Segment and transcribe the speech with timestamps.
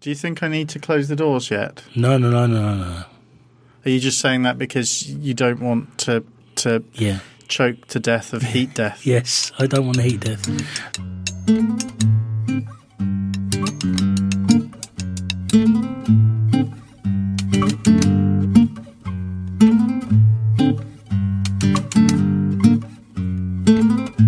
[0.00, 1.82] Do you think I need to close the doors yet?
[1.94, 3.04] No, no, no, no, no, no.
[3.84, 6.24] Are you just saying that because you don't want to
[6.56, 7.20] to Yeah.
[7.48, 9.06] choke to death of heat death?
[9.06, 10.46] Yes, I don't want heat death.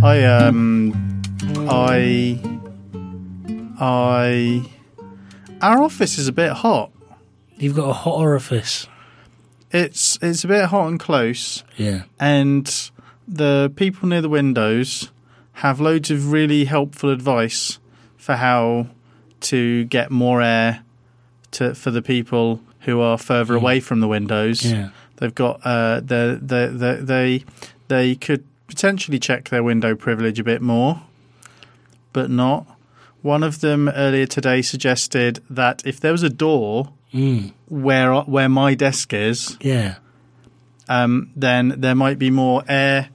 [0.03, 0.95] I um
[1.69, 2.39] I
[3.81, 4.65] I
[5.63, 6.91] our office is a bit hot.
[7.57, 8.87] You've got a hot orifice.
[9.71, 12.05] It's it's a bit hot and close Yeah.
[12.19, 12.91] and
[13.27, 15.11] the people near the windows
[15.55, 17.79] have loads of really helpful advice
[18.17, 18.87] for how
[19.41, 20.83] to get more air
[21.51, 24.65] to for the people who are further away from the windows.
[24.65, 24.91] Yeah.
[25.17, 27.45] They've got uh, the, the, the, they
[27.89, 31.03] they could potentially check their window privilege a bit more,
[32.13, 32.67] but not.
[33.23, 37.53] One of them earlier today suggested that if there was a door Mm.
[37.69, 39.95] where where my desk is, Yeah.
[40.89, 43.09] um, then there might be more air.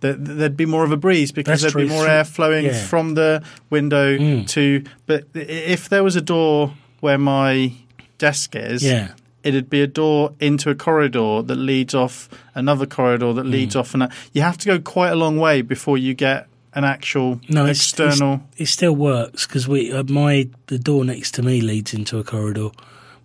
[0.00, 2.72] there- There'd be more of a breeze because That's there'd be more air flowing Yeah.
[2.86, 4.48] from the window Mm.
[4.48, 4.82] to.
[5.06, 7.70] But if there was a door where my
[8.18, 9.10] desk is, Yeah.
[9.44, 13.50] it'd be a door into a corridor that leads off another corridor that Mm.
[13.52, 16.84] leads off, and you have to go quite a long way before you get an
[16.84, 18.42] actual No, it's- external.
[18.56, 22.24] It still works because we uh, my the door next to me leads into a
[22.24, 22.70] corridor,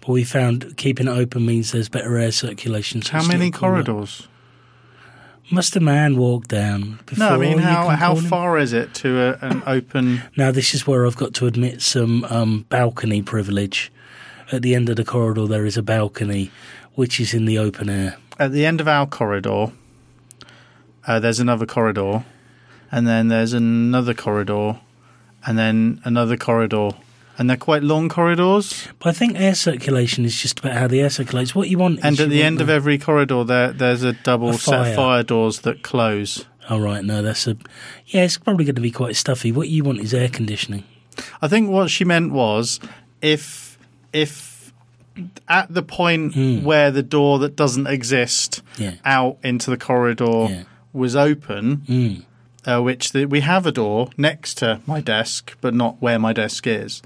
[0.02, 3.02] but we found keeping it open means there's better air circulation.
[3.02, 4.28] so how many corridors?
[5.50, 7.00] Must a man walk down?
[7.06, 8.26] Before No, I mean how how call him?
[8.30, 10.22] far is it to a, an open?
[10.36, 13.89] Now this is where I've got to admit some um, balcony privilege.
[14.52, 16.52] At the end of the corridor, there is a balcony,
[16.95, 18.17] which is in the open air.
[18.39, 19.72] At the end of our corridor,
[21.06, 22.23] uh, there's another corridor,
[22.92, 24.80] and then there's another corridor,
[25.46, 26.92] and then another corridor,
[27.38, 28.88] and they're quite long corridors.
[29.00, 31.54] But I think air circulation is just about how the air circulates.
[31.56, 34.54] What you want, And at the end of every corridor, there there's a double A
[34.56, 34.90] set fire.
[34.90, 36.46] of fire doors that close.
[36.70, 37.56] Oh right, no, that's a
[38.08, 38.23] yeah.
[38.23, 39.52] It's probably going to be quite stuffy.
[39.52, 40.84] What you want is air conditioning.
[41.42, 42.80] I think what she meant was
[43.22, 43.78] if
[44.14, 44.73] if
[45.48, 46.64] at the point Mm.
[46.64, 48.94] where the door that doesn't exist Yeah.
[49.06, 50.64] out into the corridor Yeah.
[50.94, 52.23] was open, Mm.
[52.67, 56.33] Uh, which the, we have a door next to my desk, but not where my
[56.33, 57.02] desk is.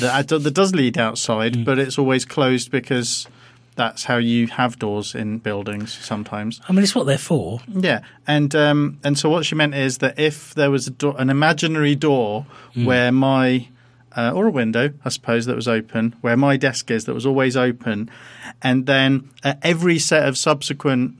[0.00, 1.64] That, that does lead outside, Mm.
[1.64, 3.28] but it's always closed because
[3.76, 6.60] that's how you have doors in buildings sometimes.
[6.68, 7.60] I mean, it's what they're for.
[7.68, 11.14] Yeah, and um, and so what she meant is that if there was a door,
[11.18, 13.68] an imaginary door where my
[14.16, 17.26] uh, or a window, I suppose, that was open, where my desk is, that was
[17.26, 18.08] always open,
[18.62, 21.16] and then uh, every set of subsequent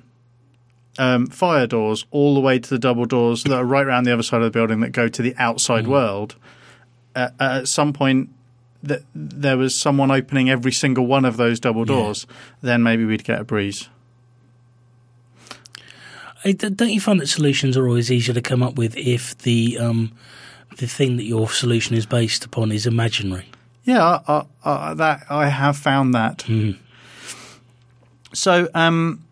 [0.98, 4.12] um, fire doors, all the way to the double doors that are right around the
[4.12, 6.36] other side of the building that go to the outside world,
[7.16, 8.30] uh, at some point.
[8.82, 11.86] That there was someone opening every single one of those double Yeah.
[11.96, 12.26] doors,
[12.60, 13.88] then maybe we'd get a breeze.
[16.44, 19.78] D- Don't you find that solutions are always easier to come up with if the
[19.78, 20.12] um,
[20.76, 23.46] the thing that your solution is based upon is imaginary?
[23.84, 26.38] Yeah, I, I, I, that I have found that.
[26.40, 26.76] Mm.
[28.34, 29.24] So, um,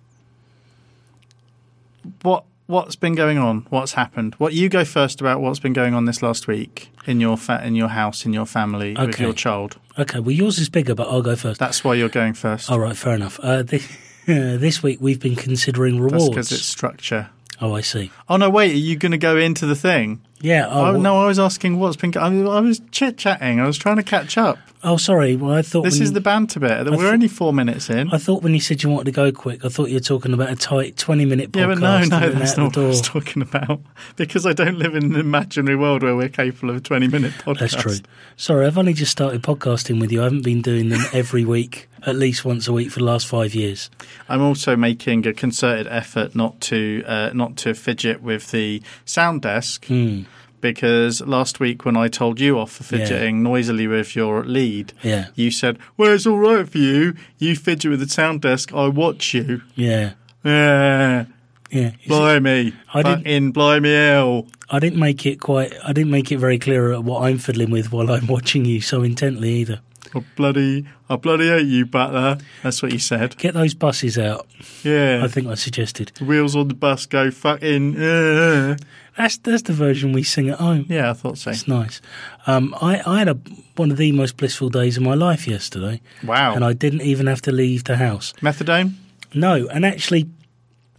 [2.23, 3.67] what what's been going on?
[3.71, 4.35] What's happened?
[4.37, 7.63] What you go first about what's been going on this last week in your fa-
[7.65, 9.79] in your house, in your family, with your child?
[9.99, 11.61] Okay, well, yours is bigger, but I'll go first.
[11.61, 12.71] That's why you're going first.
[12.71, 13.39] All right, fair enough.
[13.41, 13.87] Uh, this,
[14.27, 16.29] this week we've been considering rewards.
[16.31, 17.31] because it's structure.
[17.61, 18.11] Oh, I see.
[18.29, 18.51] Oh no!
[18.51, 20.21] Wait, are you going to go into the thing?
[20.43, 20.67] Yeah.
[20.69, 22.15] Oh, well- no, I was asking what's been.
[22.17, 23.61] I was, I was chit chatting.
[23.61, 24.59] I was trying to catch up.
[24.85, 25.37] Oh, sorry.
[25.37, 26.91] Well, I thought This is you- the banter bit.
[26.91, 28.11] We're only four minutes in.
[28.13, 30.35] I thought when you said you wanted to go quick, I thought you were talking
[30.35, 31.61] about a tight twenty-minute podcast.
[31.61, 33.81] Yeah, but no, no, that's not what I was talking about.
[34.17, 37.33] Because I don't live in an imaginary world where we're capable of a 20 minute
[37.35, 37.59] podcast.
[37.61, 37.97] That's true.
[38.37, 40.21] Sorry, I've only just started podcasting with you.
[40.21, 43.27] I haven't been doing them every week, at least once a week for the last
[43.29, 43.89] five years.
[44.29, 49.43] I'm also making a concerted effort not to uh, not to fidget with the sound
[49.43, 50.23] desk Hmm.
[50.63, 53.05] Because last week when I told you off for Yeah.
[53.05, 57.13] fidgeting noisily with your lead, Yeah, you said, "Well, it's all right for you.
[57.39, 58.73] You fidget with the sound desk.
[58.73, 60.13] I watch you." yeah,
[60.45, 61.25] Yeah,
[61.71, 61.91] yeah.
[62.09, 64.47] Blimey, I didn't- fucking blimey hell.
[64.71, 65.73] I didn't make it quite.
[65.85, 69.03] I didn't make it very clear what I'm fiddling with while I'm watching you so
[69.03, 69.81] intently either.
[70.15, 72.37] I bloody, I bloody hate you, Butler.
[72.63, 73.37] That's what you said.
[73.39, 74.47] Get those buses out.
[74.83, 75.23] Yeah.
[75.25, 76.13] I think I suggested.
[76.21, 77.97] Wheels on the bus go fucking.
[77.99, 78.77] Uh.
[79.17, 80.87] That's that's the version we sing at home.
[80.89, 81.51] Yeah, I thought so.
[81.51, 82.01] It's nice.
[82.47, 83.35] Um, I, I had a,
[83.77, 86.55] one of the most blissful days of my life yesterday, Wow.
[86.55, 88.33] and I didn't even have to leave the house.
[88.41, 88.95] Methadone?
[89.35, 90.29] No, and actually,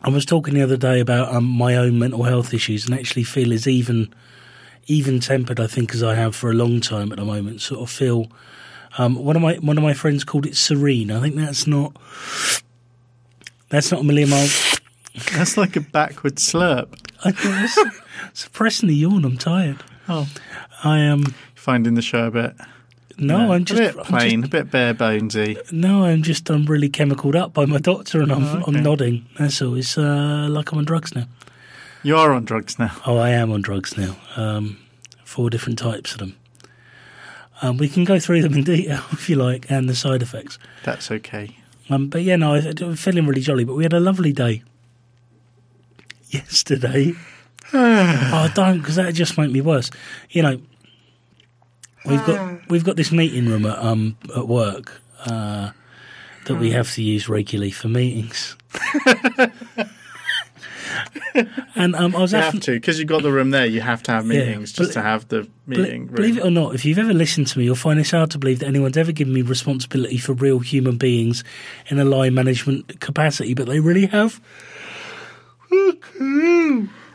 [0.02, 3.24] I was talking the other day about um, my own mental health issues, and actually
[3.24, 4.14] feel as even
[4.86, 7.62] even tempered, I think, as I have for a long time at the moment.
[7.62, 8.28] Sort of feel
[8.98, 11.10] Um, one of my one of my friends called it serene.
[11.10, 11.96] I think that's not
[13.70, 14.80] that's not a million miles.
[15.32, 16.90] That's like a backward slurp.
[17.24, 17.32] I
[18.34, 19.24] suppressing the yawn.
[19.26, 19.84] I'm tired.
[20.10, 20.28] Oh,
[20.84, 21.34] I am.
[21.56, 22.56] finding the show a bit.
[23.18, 25.72] no, I'm just a bit plain, just- a bit bare bonesy.
[25.72, 28.64] no, I'm just I'm really chemicaled up by my doctor, and I'm Oh, okay.
[28.78, 29.26] I'm nodding.
[29.40, 29.76] That's all.
[29.76, 31.26] It's uh, like I'm on drugs now.
[32.02, 32.92] You are on drugs now.
[33.06, 34.18] Oh, I am on drugs now.
[34.36, 34.78] Um,
[35.24, 36.36] four different types of them.
[37.62, 40.60] Um, we can go through them in detail if you like, and the side effects.
[40.84, 41.56] That's okay.
[41.90, 43.64] Um, but yeah, no, I'm feeling really jolly.
[43.64, 44.64] But we had a lovely day
[46.30, 47.14] yesterday.
[47.76, 49.90] oh, don't, because that just make me worse.
[50.30, 50.62] You know,
[52.06, 55.72] we've got we've got this meeting room at um at work uh,
[56.46, 58.56] that we have to use regularly for meetings.
[61.76, 63.66] and um, I was You having, have to because you've got the room there.
[63.66, 66.08] You have to have meetings but- just to have the meeting.
[66.08, 68.38] Believe it or not, if you've ever listened to me, you'll find it's hard to
[68.38, 71.44] believe that anyone's ever given me responsibility for real human beings
[71.88, 74.40] in a line management capacity, but they really have.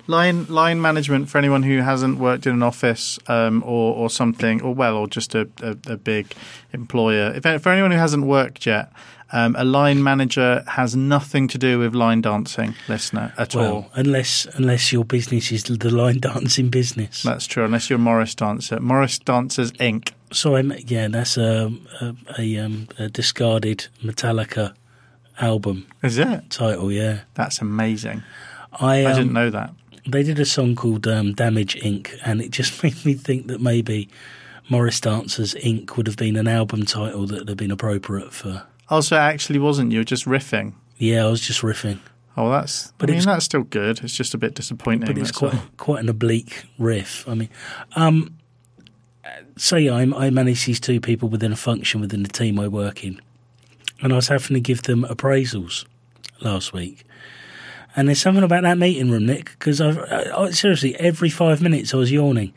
[0.09, 4.63] Line line management for anyone who hasn't worked in an office um, or or something,
[4.63, 6.33] or well, or just a, a, a big
[6.73, 7.33] employer.
[7.35, 8.91] If for anyone who hasn't worked yet,
[9.33, 13.91] um, a line manager has nothing to do with line dancing, listener, at all.
[13.93, 17.23] Unless unless your business is the line dancing business.
[17.23, 18.81] That's true, unless you're a Morris dancer.
[18.81, 20.13] Morris Dancers Inc.
[20.33, 21.71] So I'm yeah, that's a
[22.01, 24.73] a, a, um, a discarded Metallica
[25.41, 26.51] album Is it?
[26.51, 26.91] title.
[26.91, 28.23] Yeah, That's amazing.
[28.73, 29.73] I, um, I didn't know that.
[30.09, 33.61] They did a song called um, Damage Inc., and it just made me think that
[33.61, 34.09] maybe
[34.71, 35.97] Morris Dancers Inc.
[35.97, 38.67] would have been an album title that would have been appropriate for.
[38.89, 39.93] Also, it actually wasn't.
[39.93, 40.73] You were just riffing.
[40.97, 42.01] Yeah, I was just riffing,
[42.39, 42.93] Oh, that's.
[42.99, 44.01] But I mean, that's still good.
[44.05, 45.07] It's just a bit disappointing.
[45.07, 45.63] but it's quite all.
[45.77, 47.29] quite an oblique riff.
[47.29, 47.49] I mean,
[47.97, 48.39] um,
[49.57, 52.69] so yeah, I, I manage these two people within a function within the team I
[52.69, 53.21] work in,
[54.01, 55.85] and I was having to give them appraisals
[56.41, 57.05] last week.
[57.97, 59.79] And there's something about that meeting room, Nick, because
[60.57, 62.53] seriously every five minutes I was yawning,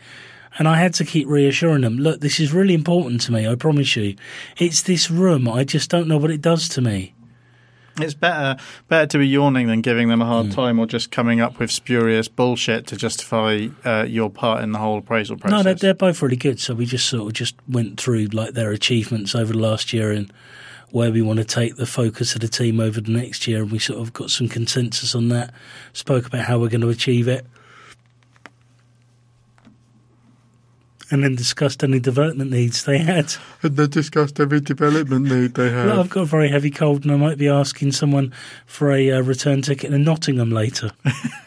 [0.60, 1.98] and I had to keep reassuring them.
[1.98, 3.48] Look, this is really important to me.
[3.48, 4.16] I promise you,
[4.58, 5.48] it's this room.
[5.48, 7.14] I just don't know what it does to me.
[8.04, 8.58] It's better
[8.88, 10.52] better to be yawning than giving them a hard Hmm.
[10.52, 14.80] time or just coming up with spurious bullshit to justify uh, your part in the
[14.80, 15.58] whole appraisal process.
[15.58, 16.60] No, they're, they're both really good.
[16.60, 20.12] So we just sort of just went through like their achievements over the last year
[20.12, 20.32] and
[20.92, 23.72] where we want to take the focus of the team over the next year, and
[23.72, 25.54] we sort of got some consensus on that.
[25.94, 27.46] Spoke about how we're going to achieve it,
[31.12, 33.34] and then discussed any development needs they had.
[33.62, 37.12] And they discussed every development need they Look, I've got a very heavy cold, and
[37.12, 38.34] I might be asking someone
[38.66, 40.92] for a uh, return ticket in Nottingham later.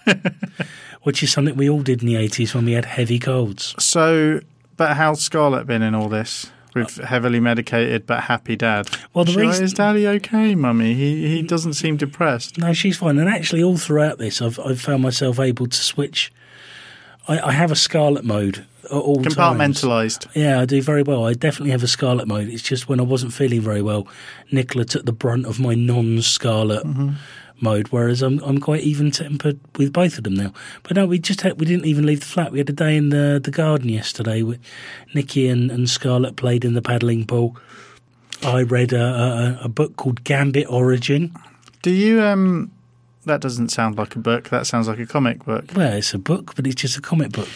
[1.03, 3.75] Which is something we all did in the 80s when we had heavy colds.
[3.79, 4.41] So,
[4.77, 6.51] but how's Scarlett been in all this?
[6.75, 8.89] With heavily medicated but happy dad.
[9.13, 10.95] Well, the She reason- is Daddy okay, Mummy?
[10.95, 12.59] He he doesn't seem depressed.
[12.59, 13.19] No, she's fine.
[13.19, 16.33] And actually, all throughout this, I've, I've found myself able to switch.
[17.27, 19.35] I, I have a Scarlett mode all times.
[19.35, 20.29] Compartmentalized.
[20.35, 21.27] Yeah, I do very well.
[21.27, 22.49] I definitely have a Scarlett mode.
[22.49, 24.07] It's just when I wasn't feeling very well,
[24.53, 26.85] Nicola took the brunt of my non-Scarlet
[27.61, 27.89] mode.
[27.89, 30.53] Whereas I'm I'm quite even tempered with both of them now.
[30.83, 32.53] But no, we just had, we didn't even leave the flat.
[32.53, 34.43] We had a day in the the garden yesterday.
[34.43, 34.61] With
[35.15, 37.57] Nikki and, and Scarlett played in the paddling pool.
[38.43, 41.35] I read a, a, a book called Gambit Origin.
[41.81, 42.71] Do you um?
[43.25, 44.49] That doesn't sound like a book.
[44.51, 45.65] That sounds like a comic book.
[45.75, 47.49] Well, it's a book, but it's just a comic book.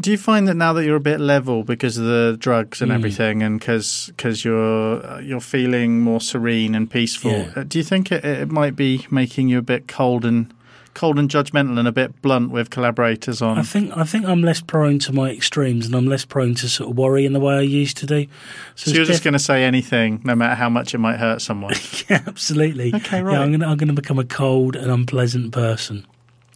[0.00, 2.90] Do you find that now that you're a bit level because of the drugs and
[2.90, 2.94] Mm.
[2.94, 7.30] everything, and because you're uh, you're feeling more serene and peaceful?
[7.32, 7.50] Yeah.
[7.56, 10.52] uh, Do you think it, it might be making you a bit cold and
[10.94, 13.58] cold and judgmental and a bit blunt with collaborators on?
[13.58, 16.68] I think I think I'm less prone to my extremes, and I'm less prone to
[16.68, 18.26] sort of worry in the way I used to do.
[18.74, 21.16] so you're it's just def- going to say anything, no matter how much it might
[21.18, 21.74] hurt someone.
[22.08, 22.94] yeah, absolutely.
[22.94, 23.38] Okay, Yeah, right.
[23.38, 26.06] I'm gonna I'm gonna become a cold and unpleasant person.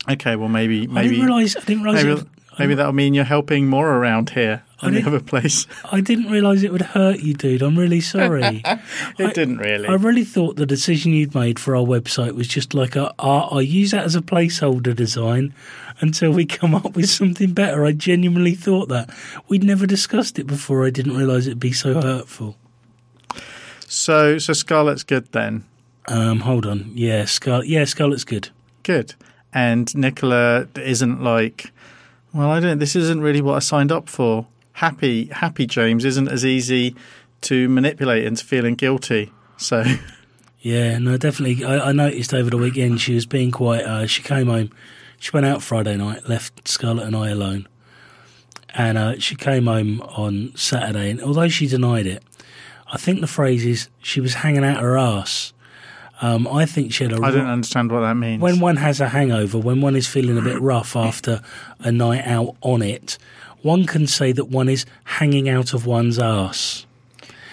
[0.08, 1.56] okay, well maybe I maybe didn't realise.
[1.56, 2.04] I didn't realise.
[2.04, 2.26] maybe, it,
[2.58, 5.66] maybe um, that'll mean you're helping more around here I the didn't- other place.
[5.92, 7.62] I didn't realise it would hurt you, dude.
[7.62, 8.62] I'm really sorry.
[9.18, 9.88] It I- didn't really.
[9.88, 13.48] I really thought the decision you'd made for our website was just like a, a
[13.52, 15.52] I use that as a placeholder design
[16.00, 17.84] until we come up with something better.
[17.84, 19.10] I genuinely thought that
[19.48, 20.86] we'd never discussed it before.
[20.86, 22.56] I didn't realise it'd be so hurtful.
[23.86, 25.64] so so Scarlett's good then.
[26.06, 26.92] Um, hold on.
[26.94, 28.48] Yeah, Scar- yeah, Scarlett's good.
[28.82, 29.14] Good.
[29.52, 31.70] And Nicola isn't like,
[32.32, 32.78] well, I don't.
[32.78, 34.46] This isn't really what I signed up for.
[34.78, 36.94] Happy, happy James isn't as easy
[37.40, 39.32] to manipulate into feeling guilty.
[39.56, 39.82] So,
[40.60, 41.64] Yeah, no, definitely.
[41.64, 43.82] I, I noticed over the weekend she was being quite.
[43.84, 44.70] Uh, she came home.
[45.18, 47.66] She went out Friday night, left Scarlett and I alone,
[48.74, 51.10] and uh, she came home on Saturday.
[51.10, 52.22] And although she denied it,
[52.86, 55.52] I think the phrase is she was hanging out her ass.
[56.20, 57.16] Um, I think she had a.
[57.16, 58.40] I don't ro- understand what that means.
[58.40, 61.40] when one has a hangover, when one is feeling a bit rough after
[61.80, 63.18] a night out on it,
[63.62, 66.86] one can say that one is hanging out of one's ass.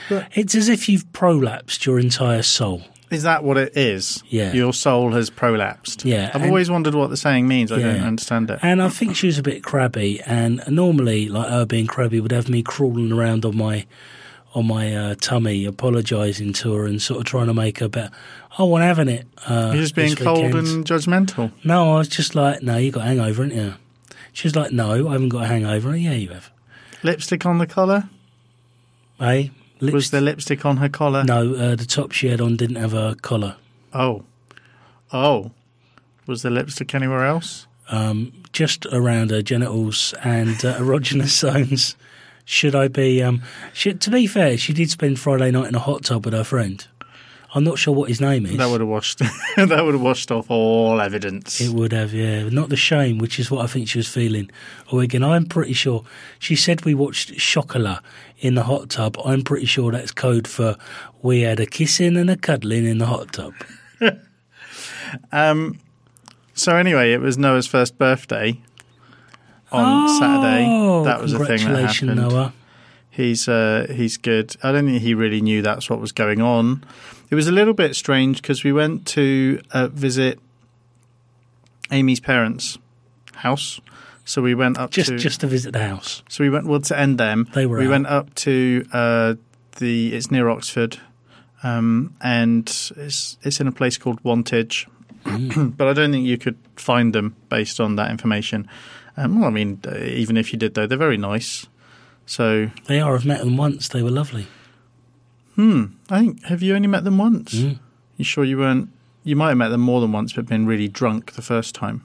[0.09, 2.83] But- It's as if you've prolapsed your entire soul.
[3.11, 4.23] Is that what it is?
[4.29, 4.51] Yeah.
[4.53, 6.03] Your soul has prolapsed.
[6.05, 7.71] Yeah, I've and- always wondered what the saying means.
[7.71, 8.59] I don't understand it.
[8.63, 10.21] And I think she was a bit crabby.
[10.25, 13.85] And normally, like her being crabby, would have me crawling around on my
[14.55, 18.09] on my uh, tummy, apologising to her and sort of trying to make her better.
[18.57, 19.27] I wasn't having it.
[19.45, 21.51] Uh, You're just being cold and judgmental.
[21.65, 23.73] No, I was just like, no, you got hangover, haven't you?
[24.35, 25.95] She was like, no, I haven't got a hangover.
[25.95, 26.51] Yeah, you have.
[27.03, 28.09] Lipstick on the collar?
[29.17, 31.23] Hey, lips- Was there lipstick on her collar?
[31.23, 33.55] no, uh, the top she had on didn't have a collar.
[33.93, 34.23] Oh.
[35.13, 35.51] Oh.
[36.27, 37.65] Was there lipstick anywhere else?
[37.89, 41.95] Um, just around her genitals and uh, erogenous zones.
[42.43, 43.23] Should I be?
[43.23, 43.41] Um,
[43.73, 46.43] she, to be fair, she did spend Friday night in a hot tub with her
[46.43, 46.85] friend.
[47.55, 48.57] I'm not sure what his name is.
[48.57, 49.19] That would have washed
[49.55, 51.61] that would have washed off all evidence.
[51.61, 52.49] It would have, yeah.
[52.49, 54.51] Not the shame, which is what I think she was feeling.
[54.91, 56.03] Or again, I'm pretty sure.
[56.37, 57.99] She said we watched Chocolat
[58.39, 59.17] in the hot tub.
[59.23, 60.75] I'm pretty sure that's code for
[61.21, 63.53] we had a kissing and a cuddling in the hot tub.
[65.31, 65.79] Um
[66.53, 68.59] so anyway, it was Noah's first birthday
[69.71, 70.65] on Saturday.
[70.69, 72.33] Oh, That was a thing that congratulations, happened.
[72.33, 72.53] Noah.
[73.15, 74.55] He's uh, he's good.
[74.61, 76.83] I don't think he really knew that's what was going on.
[77.29, 80.37] It was a little bit strange because we went to uh, visit
[81.91, 82.77] Amy's parents'
[83.35, 83.79] house.
[84.27, 86.23] So we went up Just to just to visit the house.
[86.29, 87.47] so we went well to end them.
[87.53, 87.89] They were we out.
[87.91, 89.35] went up to uh,
[89.77, 90.97] the it's near Oxford,
[91.63, 92.67] um, and
[92.97, 94.87] it's it's in a place called Wantage.
[95.25, 95.77] Mm.
[95.77, 98.67] but I don't think you could find them based on that information.
[99.15, 101.67] Um, well, I mean, uh, even if you did, though, they're very nice.
[102.25, 103.15] So They are.
[103.15, 103.87] I've met them once.
[103.87, 104.47] They were lovely.
[105.55, 105.85] Hmm.
[106.09, 106.43] I think.
[106.45, 107.53] Have you only met them once?
[107.53, 107.79] Mm.
[108.17, 108.89] You sure you weren't?
[109.23, 112.03] You might have met them more than once, but been really drunk the first time.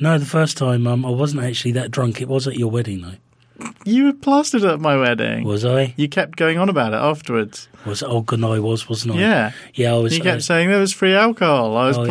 [0.00, 2.20] No, the first time um, I wasn't actually that drunk.
[2.20, 3.66] It was at your wedding, though.
[3.84, 5.44] You were plastered at my wedding.
[5.44, 5.94] Was I?
[5.96, 7.68] You kept going on about it afterwards.
[7.86, 9.18] Was oh god, no, I was, wasn't I?
[9.18, 9.52] Yeah.
[9.74, 10.16] yeah, I was.
[10.16, 11.76] You kept uh, saying there was free alcohol.
[11.76, 12.08] I was Oh, yeah.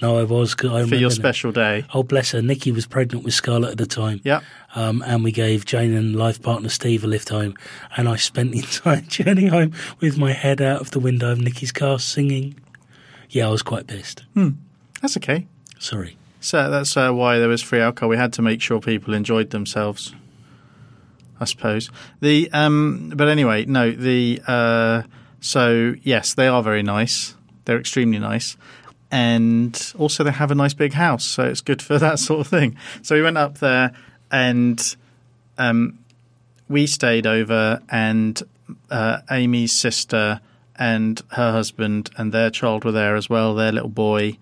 [0.00, 0.54] No, I was.
[0.54, 1.14] I for remember your now.
[1.14, 1.84] special day.
[1.92, 2.42] Oh, bless her.
[2.42, 4.20] Nikki was pregnant with Scarlett at the time.
[4.24, 4.40] Yeah.
[4.74, 7.54] Um, and we gave Jane and life partner Steve a lift home.
[7.96, 11.40] And I spent the entire journey home with my head out of the window of
[11.40, 12.60] Nikki's car singing.
[13.30, 14.24] Yeah, I was quite pissed.
[15.02, 15.46] That's okay.
[15.78, 16.16] Sorry.
[16.40, 18.08] So that's uh, why there was free alcohol.
[18.08, 20.14] We had to make sure people enjoyed themselves.
[21.40, 21.90] I suppose
[22.20, 25.02] the um, but anyway, no the uh,
[25.40, 27.36] so yes, they are very nice.
[27.64, 28.56] They're extremely nice,
[29.10, 32.46] and also they have a nice big house, so it's good for that sort of
[32.46, 32.76] thing.
[33.02, 33.92] So we went up there,
[34.30, 34.96] and
[35.56, 35.98] um,
[36.68, 38.42] we stayed over, and
[38.90, 40.40] uh, Amy's sister
[40.76, 44.38] and her husband and their child were there as well, their little boy,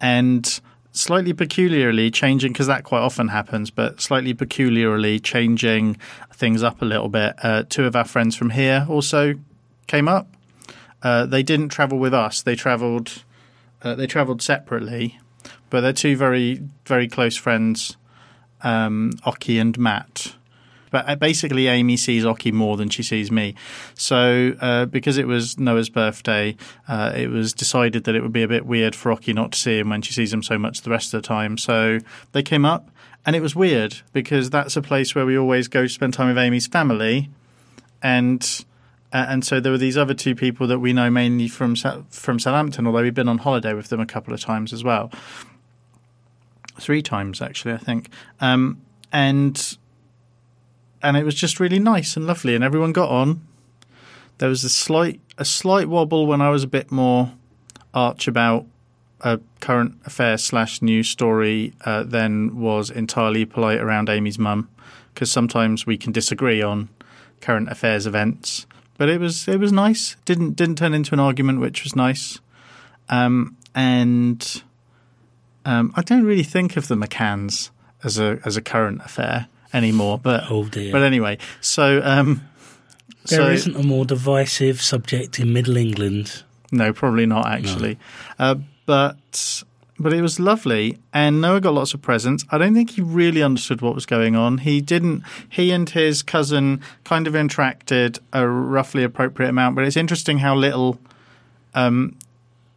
[0.00, 0.60] and
[0.92, 5.96] slightly peculiarly changing because that quite often happens, but slightly peculiarly changing
[6.32, 7.34] things up a little bit.
[7.42, 9.34] Uh, two of our friends from here also
[9.86, 10.28] came up.
[11.02, 13.24] Uh, they didn't travel with us; they travelled.
[13.84, 15.20] Uh, they travelled separately,
[15.70, 17.96] but they're two very, very close friends,
[18.62, 20.34] um, Oki and Matt.
[20.90, 23.56] But uh, basically, Amy sees Oki more than she sees me.
[23.94, 28.44] So, uh, because it was Noah's birthday, uh, it was decided that it would be
[28.44, 30.82] a bit weird for Oki not to see him when she sees him so much
[30.82, 31.58] the rest of the time.
[31.58, 31.98] So
[32.30, 32.90] they came up,
[33.26, 36.28] and it was weird because that's a place where we always go to spend time
[36.28, 37.28] with Amy's family,
[38.00, 38.64] and
[39.14, 42.86] and so there were these other two people that we know mainly from from Southampton,
[42.86, 45.12] although we've been on holiday with them a couple of times as well,
[46.80, 49.78] three times actually, I think, um, and
[51.00, 53.46] and it was just really nice and lovely, and everyone got on.
[54.38, 57.32] There was a slight a slight wobble when I was a bit more
[57.94, 58.66] arch about
[59.20, 64.68] a current affair slash news story uh, than was entirely polite around Amy's mum,
[65.14, 66.88] because sometimes we can disagree on
[67.40, 68.66] current affairs events.
[68.96, 70.16] But it was it was nice.
[70.24, 72.38] didn't didn't turn into an argument, which was nice.
[73.08, 74.62] Um, and
[75.64, 77.70] um, I don't really think of the McCanns
[78.02, 80.18] as a as a current affair anymore.
[80.18, 80.92] But Oh dear.
[80.92, 82.42] but anyway, so um,
[83.26, 86.42] There so not a more divisive subject in Middle England.
[86.70, 87.98] no, probably not actually.
[88.38, 89.62] Uh, but
[89.98, 92.44] but it was lovely, and Noah got lots of presents.
[92.50, 94.58] I don't think he really understood what was going on.
[94.58, 95.22] He didn't.
[95.48, 100.56] He and his cousin kind of interacted a roughly appropriate amount, but it's interesting how
[100.56, 100.98] little
[101.74, 102.16] um,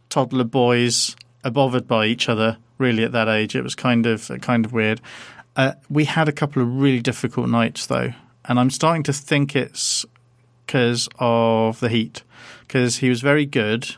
[0.08, 2.58] toddler boys are bothered by each other.
[2.78, 5.00] Really, at that age, it was kind of kind of weird.
[5.56, 8.12] Uh, we had a couple of really difficult nights though,
[8.44, 10.06] and I'm starting to think it's
[10.64, 12.22] because of the heat.
[12.60, 13.96] Because he was very good.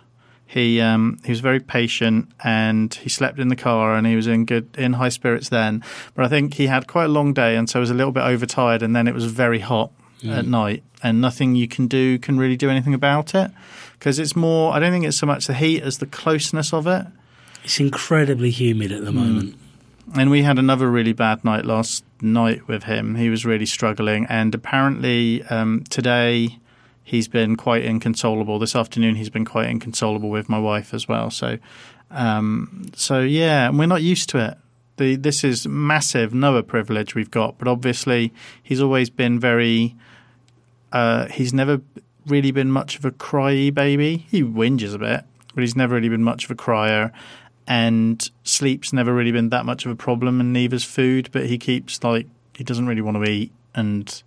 [0.50, 4.26] He um, he was very patient and he slept in the car and he was
[4.26, 5.85] in good in high spirits then.
[6.14, 8.25] But I think he had quite a long day and so was a little bit
[8.25, 9.92] overtired and then it was very hot
[10.28, 13.52] at night and nothing you can do can really do anything about it
[13.92, 14.73] because it's more.
[14.73, 17.07] I don't think it's so much the heat as the closeness of it.
[17.62, 19.57] It's incredibly humid at the moment.
[20.16, 23.14] And we had another really bad night last night with him.
[23.14, 26.59] He was really struggling, and apparently um, today
[27.02, 28.59] he's been quite inconsolable.
[28.59, 31.30] This afternoon he's been quite inconsolable with my wife as well.
[31.30, 31.59] So,
[32.11, 34.59] um, so yeah, we're not used to it.
[34.97, 39.97] The, this is massive Noah privilege we've got, but obviously he's always been very.
[40.92, 41.80] Uh, he's never
[42.26, 44.26] really been much of a cryy baby.
[44.30, 47.12] He whinges a bit, but he's never really been much of a crier.
[47.66, 51.30] And sleep's never really been that much of a problem, and neither's food.
[51.33, 54.23] But he keeps like he doesn't really want to eat and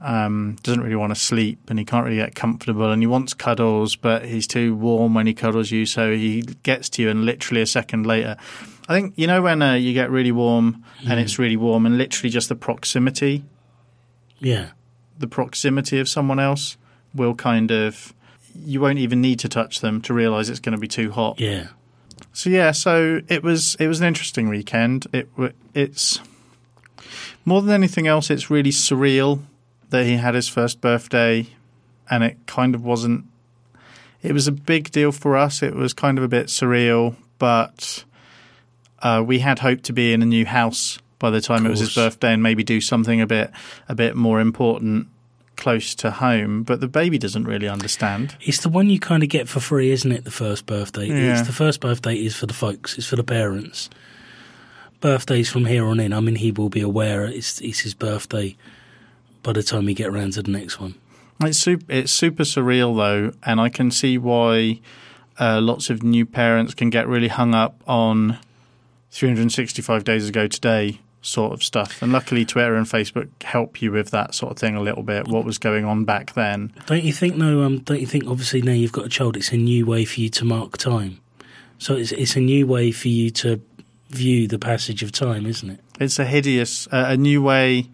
[0.00, 2.90] um, doesn't really want to sleep, and he can't really get comfortable.
[2.92, 6.88] And he wants cuddles, but he's too warm when he cuddles you, so he gets
[6.90, 8.36] to you, and literally a second later.
[8.88, 11.98] I think you know when uh, you get really warm and it's really warm, and
[11.98, 13.42] literally just the proximity
[14.38, 14.70] Yeah.
[15.18, 16.76] the proximity of someone else
[17.14, 18.12] will kind of
[18.54, 21.40] you won't even need to touch them to realize it's going to be too hot.
[21.40, 21.68] Yeah.
[22.32, 25.06] So yeah, so it was it was an interesting weekend.
[25.12, 25.28] It
[25.74, 26.20] it's
[27.44, 29.40] more than anything else it's really surreal
[29.90, 31.46] that he had his first birthday
[32.10, 33.24] and it kind of wasn't
[34.22, 35.62] it was a big deal for us.
[35.62, 38.04] It was kind of a bit surreal, but
[39.00, 41.80] uh, we had hoped to be in a new house by the time it was
[41.80, 43.50] his birthday and maybe do something a bit
[43.88, 45.08] a bit more important
[45.56, 46.62] close to home.
[46.62, 48.36] But the baby doesn't really understand.
[48.40, 50.24] It's the one you kind of get for free, isn't it?
[50.24, 51.06] The first birthday.
[51.06, 51.38] Yeah.
[51.38, 52.98] It's the first birthday is for the folks.
[52.98, 53.88] It's for the parents.
[55.00, 56.12] Birthdays from here on in.
[56.12, 58.56] I mean, he will be aware it's it's his birthday
[59.46, 60.96] by the time we get around to the next one.
[61.40, 64.80] It's super, it's super surreal though, and I can see why
[65.38, 68.38] uh, lots of new parents can get really hung up on
[69.12, 72.02] 365 days ago today sort of stuff.
[72.02, 75.28] And luckily, Twitter and Facebook help you with that sort of thing a little bit.
[75.28, 76.72] What was going on back then?
[76.86, 77.36] Don't you think?
[77.36, 77.62] No.
[77.62, 77.78] Um.
[77.78, 78.26] Don't you think?
[78.26, 79.36] Obviously, now you've got a child.
[79.36, 81.20] It's a new way for you to mark time.
[81.78, 83.60] So it's it's a new way for you to
[84.10, 85.80] view the passage of time, isn't it?
[86.00, 87.88] It's a hideous, uh, a new way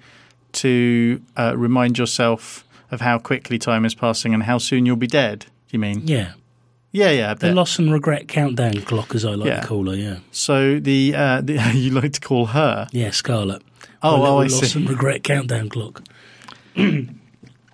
[0.53, 5.07] to uh, remind yourself of how quickly time is passing and how soon you'll be
[5.07, 5.47] dead.
[5.71, 6.03] You mean?
[6.07, 6.33] Yeah.
[6.91, 7.33] Yeah, yeah.
[7.35, 9.61] The loss and regret countdown clock, as I like Yeah.
[9.61, 9.97] to call her.
[9.97, 10.19] Yeah.
[10.31, 12.87] so the, uh, the you like to call her?
[12.93, 13.11] Yeah.
[13.11, 13.63] Scarlett.
[14.03, 14.79] Oh, oh, I loss see.
[14.79, 16.03] and regret countdown clock.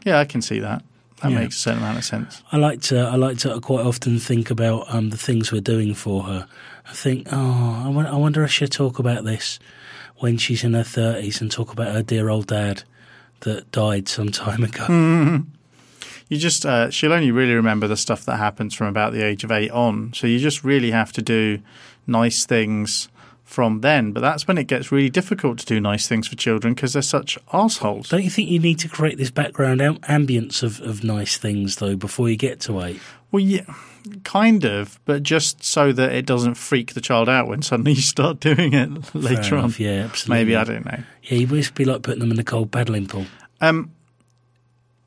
[0.04, 0.82] Yeah, I can see that.
[1.22, 1.40] That Yeah.
[1.40, 2.42] makes a certain amount of sense.
[2.52, 5.92] I like to I like to quite often think about um, the things we're doing
[5.94, 6.46] for her.
[6.88, 9.58] I think, oh, I, I wonder if she'll talk about this
[10.18, 12.82] when she's in her thirties and talk about her dear old dad
[13.40, 15.44] that died some time ago.
[16.28, 19.44] You just uh, she'll only really remember the stuff that happens from about the age
[19.44, 20.12] of eight on.
[20.12, 21.60] So you just really have to do
[22.06, 23.08] nice things
[23.44, 24.12] from then.
[24.12, 27.00] But that's when it gets really difficult to do nice things for children because they're
[27.00, 28.10] such assholes.
[28.10, 31.76] Don't you think you need to create this background am- ambience of, of nice things
[31.76, 33.00] though before you get to eight?
[33.32, 33.62] Well, yeah,
[34.24, 38.02] kind of, but just so that it doesn't freak the child out when suddenly you
[38.02, 39.64] start doing it Fair later on.
[39.64, 40.44] enough, yeah, absolutely.
[40.44, 41.02] Maybe I don't know.
[41.24, 43.26] Yeah, you must be like putting them in the cold paddling pool.
[43.60, 43.92] Um,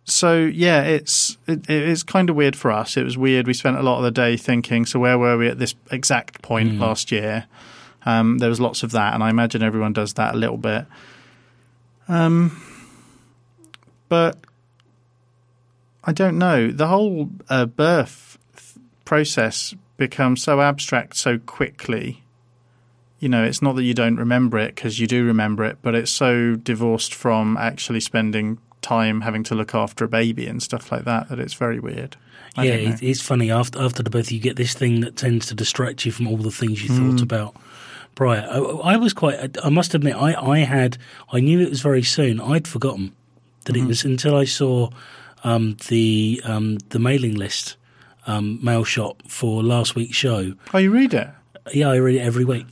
[0.04, 2.98] so yeah, it's it, it's kind of weird for us.
[2.98, 3.48] It was weird.
[3.48, 4.86] We spent a lot of the day thinking.
[4.86, 7.46] So where were we at this exact point last year?
[8.06, 10.86] Um, there was lots of that, and I imagine everyone does that a little bit.
[12.08, 12.62] Um,
[14.10, 14.38] but
[16.04, 16.72] I don't know.
[16.72, 18.41] The whole uh, birth th-
[19.12, 22.24] process becomes so abstract so quickly.
[23.20, 25.94] You know, it's not that you don't remember it because you do remember it, but
[25.96, 30.94] it's so divorced from actually spending time having to look after a baby and stuff
[30.94, 32.16] like that that it's very weird.
[32.56, 32.92] I yeah, don't know.
[32.94, 33.52] it, it's funny.
[33.52, 36.38] After after the birth, you get this thing that tends to distract you from all
[36.38, 37.12] the things you Hmm.
[37.12, 37.56] thought about
[38.16, 38.48] prior.
[38.50, 39.58] I, I was quite.
[39.64, 40.98] I must admit, I, I had.
[41.34, 42.40] I knew it was very soon.
[42.40, 43.12] I'd forgotten
[43.66, 43.84] that Mm-hmm.
[43.86, 44.90] it was until I saw
[45.44, 47.76] um, the um, the mailing list
[48.32, 50.54] um, mail shot for last week's show.
[50.74, 51.30] Oh, you read it?
[51.74, 52.66] Yeah, I read it every week.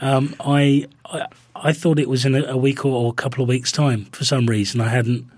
[0.00, 3.42] Um, I, I I thought it was in a, a week or, or a couple
[3.42, 4.80] of weeks' time for some reason.
[4.80, 5.30] I hadn't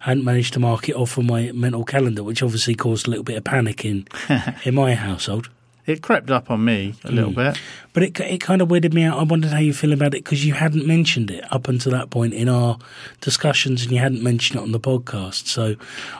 [0.00, 3.24] hadn't managed to mark it off on my mental calendar, which obviously caused a little
[3.24, 4.06] bit of panic in
[4.64, 5.50] in my household.
[5.86, 7.60] It crept up on me a little bit.
[7.92, 9.18] But it it kind of weirded me out.
[9.18, 12.08] I wondered how you feel about it because you hadn't mentioned it up until that
[12.08, 12.78] point in our
[13.20, 15.46] discussions, and you hadn't mentioned it on the podcast.
[15.46, 15.76] So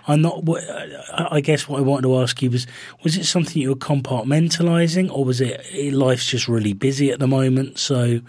[0.07, 0.44] I'm not.
[1.14, 2.66] I guess what I wanted to ask you was:
[3.03, 7.27] was it something you were compartmentalizing, or was it life's just really busy at the
[7.27, 7.79] moment?
[7.79, 8.20] So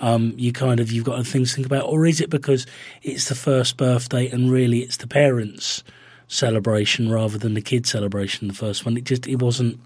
[0.00, 2.66] um, you kind of you've got other things to think about, or is it because
[3.02, 5.84] it's the first birthday and really it's the parents'
[6.26, 8.48] celebration rather than the kid celebration.
[8.48, 9.78] The first one, it just it wasn't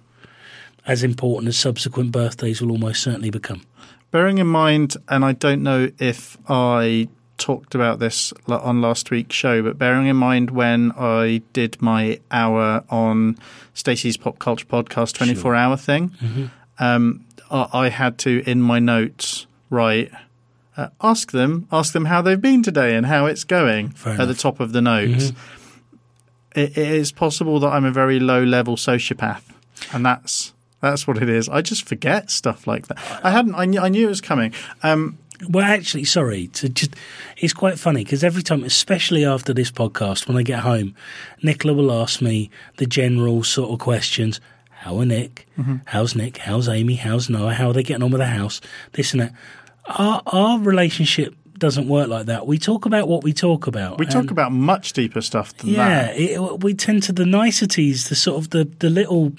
[0.86, 3.62] as important as subsequent birthdays will almost certainly become.
[4.10, 9.34] Bearing in mind, and I don't know if I talked about this on last week's
[9.34, 13.38] show, but bearing in mind when I did my hour on
[13.72, 15.54] Stacey's Pop Culture Podcast 24 sure.
[15.54, 16.46] hour thing, mm-hmm.
[16.78, 20.10] um, I had to, in my notes, write.
[20.76, 24.20] Uh, ask them, ask them how they've been today and how it's going Fair at
[24.20, 24.28] enough.
[24.28, 25.26] the top of the notes.
[25.26, 26.60] Mm-hmm.
[26.60, 29.42] It, it is possible that I'm a very low level sociopath,
[29.92, 30.53] and that's
[30.84, 31.48] that's what it is.
[31.48, 32.98] I just forget stuff like that.
[33.24, 33.54] I hadn't.
[33.54, 34.52] I knew, I knew it was coming.
[34.82, 35.18] Um,
[35.48, 36.48] well, actually, sorry.
[36.48, 36.94] To just,
[37.36, 40.94] it's quite funny because every time, especially after this podcast, when I get home,
[41.42, 44.40] Nicola will ask me the general sort of questions.
[44.70, 45.46] How are Nick?
[45.58, 45.76] Mm-hmm.
[45.86, 46.38] How's Nick?
[46.38, 46.94] How's Amy?
[46.94, 47.54] How's Noah?
[47.54, 48.60] How are they getting on with the house?
[48.92, 49.32] This and that.
[49.86, 52.46] Our, our relationship doesn't work like that.
[52.46, 53.98] We talk about what we talk about.
[53.98, 56.20] We talk about much deeper stuff than yeah, that.
[56.20, 59.32] Yeah, we tend to the niceties, the sort of the, the little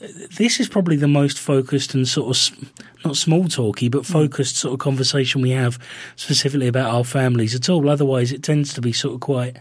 [0.00, 2.72] this is probably the most focused and sort of
[3.04, 4.12] not small talky, but hmm.
[4.12, 5.78] focused sort of conversation we have
[6.16, 7.88] specifically about our families at all.
[7.88, 9.56] Otherwise, it tends to be sort of quite,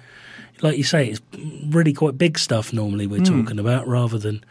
[0.61, 1.21] like you say, it's
[1.67, 3.43] really quite big stuff normally we're mm.
[3.43, 4.43] talking about rather than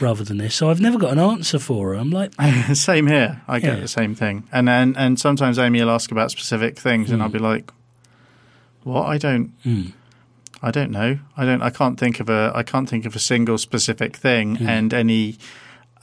[0.00, 0.54] rather than this.
[0.54, 1.94] So I've never got an answer for her.
[1.94, 2.32] I'm like,
[2.74, 3.42] same here.
[3.46, 3.80] I get yeah.
[3.80, 7.14] the same thing, and and and sometimes Amy will ask about specific things, mm.
[7.14, 7.34] and I'll hmm.
[7.34, 7.70] be like,
[8.84, 9.06] "What?
[9.06, 9.92] I don't." Mm.
[10.64, 11.18] I don't know.
[11.36, 11.60] I don't.
[11.60, 12.50] I can't think of a.
[12.54, 14.66] I can't think of a single specific thing, mm.
[14.66, 15.36] and any.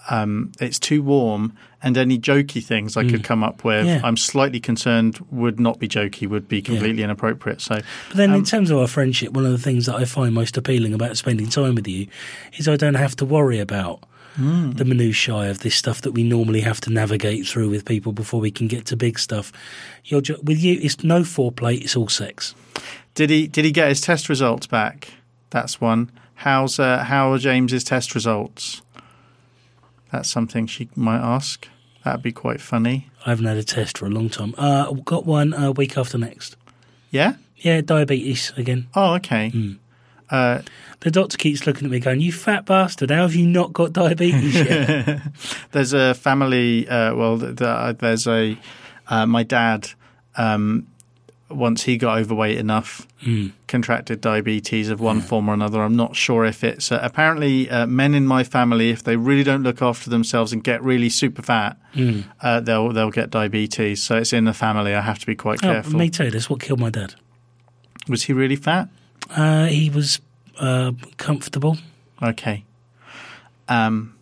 [0.10, 3.12] Um, it's too warm, and any jokey things I mm.
[3.12, 4.02] could come up with, yeah.
[4.04, 7.06] I'm slightly concerned would not be jokey, would be completely yeah.
[7.06, 7.62] inappropriate.
[7.62, 10.06] So, but then um, in terms of our friendship, one of the things that I
[10.06, 12.08] find most appealing about spending time with you
[12.58, 14.04] is I don't have to worry about
[14.40, 14.78] Mm.
[14.78, 18.40] the minutiae of this stuff that we normally have to navigate through with people before
[18.40, 19.52] we can get to big stuff.
[20.06, 22.56] You're, with you, it's no foreplay; it's all sex.
[23.14, 25.14] Did he did he get his test results back?
[25.50, 26.12] That's one.
[26.36, 28.82] How's uh, how are James's test results?
[30.12, 31.68] That's something she might ask.
[32.04, 33.10] That'd be quite funny.
[33.26, 34.56] I haven't had a test for a long time.
[34.58, 36.58] Uh, got one a uh, week after next.
[37.12, 37.36] Yeah.
[37.58, 38.88] Yeah, diabetes again.
[38.96, 39.52] Oh, okay.
[39.52, 39.78] Mm.
[40.32, 40.62] Uh,
[41.02, 43.12] the doctor keeps looking at me, going, "You fat bastard!
[43.12, 45.22] How have you not got diabetes yet?"
[45.72, 46.88] there's a family.
[46.88, 48.58] Uh, well, there's a
[49.08, 49.90] uh, my dad
[50.38, 50.88] um,
[51.56, 53.52] once he got overweight enough, mm.
[53.68, 55.24] contracted diabetes of one yeah.
[55.24, 55.82] form or another.
[55.82, 59.44] I'm not sure if it's uh, apparently uh, men in my family, if they really
[59.44, 62.24] don't look after themselves and get really super fat, mm.
[62.42, 64.04] uh, they'll they'll get diabetes.
[64.04, 64.94] So it's in the family.
[64.94, 66.00] I have to be quite oh, careful.
[66.00, 66.32] Me too.
[66.32, 67.16] That's what killed my dad.
[68.08, 68.90] Was he really fat?
[69.30, 70.20] Uh, he was
[70.60, 71.78] uh, comfortable.
[72.22, 72.66] Okay.
[73.68, 74.16] Um,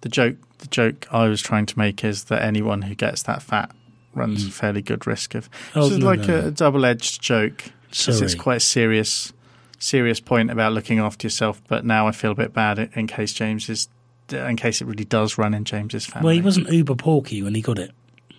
[0.00, 3.42] the joke the joke I was trying to make is that anyone who gets that
[3.42, 3.70] fat
[4.14, 4.48] runs mm.
[4.48, 5.48] a fairly good risk of.
[5.74, 7.64] Oh, it's no, like no, a, double-edged joke.
[7.92, 8.18] Sorry.
[8.18, 9.32] It's quite a serious,
[9.78, 11.62] serious point about looking after yourself.
[11.68, 13.88] But now I feel a bit bad in case James is,
[14.30, 16.26] in case it really does run in James's family.
[16.26, 17.92] Well, he wasn't uber porky when he got it.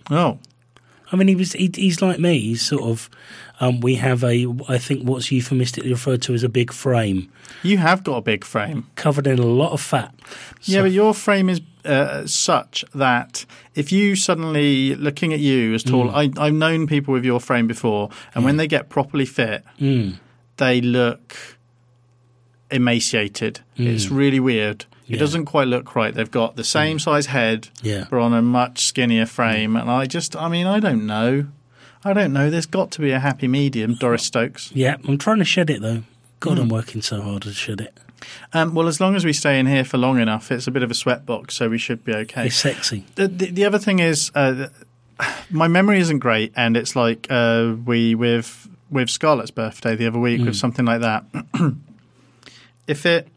[0.10, 0.40] Oh.
[1.12, 1.54] I mean, he was.
[1.54, 2.40] He, he's like me.
[2.40, 3.10] He's sort of.
[3.60, 4.46] Um, we have a.
[4.68, 7.32] I think what's euphemistically referred to as a big frame.
[7.64, 10.14] You have got a big frame, covered in a lot of fat.
[10.62, 10.84] Yeah, so.
[10.84, 16.08] but your frame is uh, such that if you suddenly looking at you as tall,
[16.10, 16.38] mm.
[16.38, 20.16] I, have known people with your frame before, and when they get properly fit, mm.
[20.58, 21.36] they look
[22.72, 23.62] emaciated.
[23.78, 23.88] Mm.
[23.88, 24.86] It's really weird.
[25.08, 25.20] It yeah.
[25.20, 26.14] doesn't quite look right.
[26.14, 27.02] They've got the same mm.
[27.02, 28.06] size head, yeah.
[28.10, 29.76] but on a much skinnier frame.
[29.76, 31.48] And I just, I mean, I don't know.
[32.06, 32.50] I don't know.
[32.50, 34.72] There's got to be a happy medium, Doris Stokes.
[34.74, 36.04] Yeah, I'm trying to shed it though.
[36.40, 36.60] God.
[36.60, 37.98] I'm working so hard to shed it.
[38.54, 40.84] Um, well, as long as we stay in here for long enough, it's a bit
[40.84, 42.48] of a sweat box, so we should be okay.
[42.48, 43.06] It's sexy.
[43.16, 44.70] The, the, the other thing is, uh,
[45.50, 50.20] my memory isn't great, and it's like uh, we with with Scarlett's birthday the other
[50.20, 50.46] week, mm.
[50.46, 51.24] with something like that.
[52.88, 53.28] if it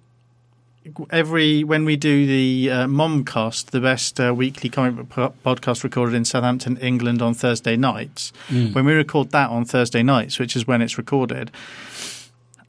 [1.11, 6.15] every when we do the uh, Momcast, the best uh, weekly comic book podcast recorded
[6.15, 8.33] in Southampton, England, on Thursday nights.
[8.49, 8.75] Mm.
[8.75, 11.51] When we record that on Thursday nights, which is when it's recorded,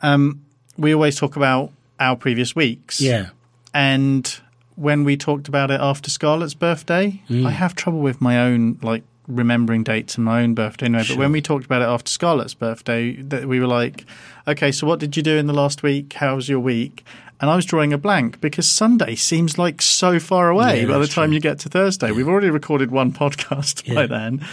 [0.02, 0.43] um,
[0.78, 3.01] we always talk about our previous weeks.
[3.01, 3.29] Yeah,
[3.73, 4.39] and
[4.75, 7.45] when we talked about it after Scarlett's birthday, mm.
[7.45, 11.03] I have trouble with my own like remembering dates and my own birthday anyway.
[11.03, 11.15] Sure.
[11.15, 14.06] But when we talked about it after Scarlett's birthday, that we were like,
[14.47, 16.13] okay, so what did you do in the last week?
[16.13, 17.03] How was your week?
[17.43, 20.97] and I was drawing a blank because Sunday seems like so far away yeah, by
[20.97, 21.34] the time true.
[21.36, 22.08] you get to Thursday.
[22.08, 22.13] Yeah.
[22.13, 23.95] We've already recorded one podcast yeah.
[23.95, 24.45] by then.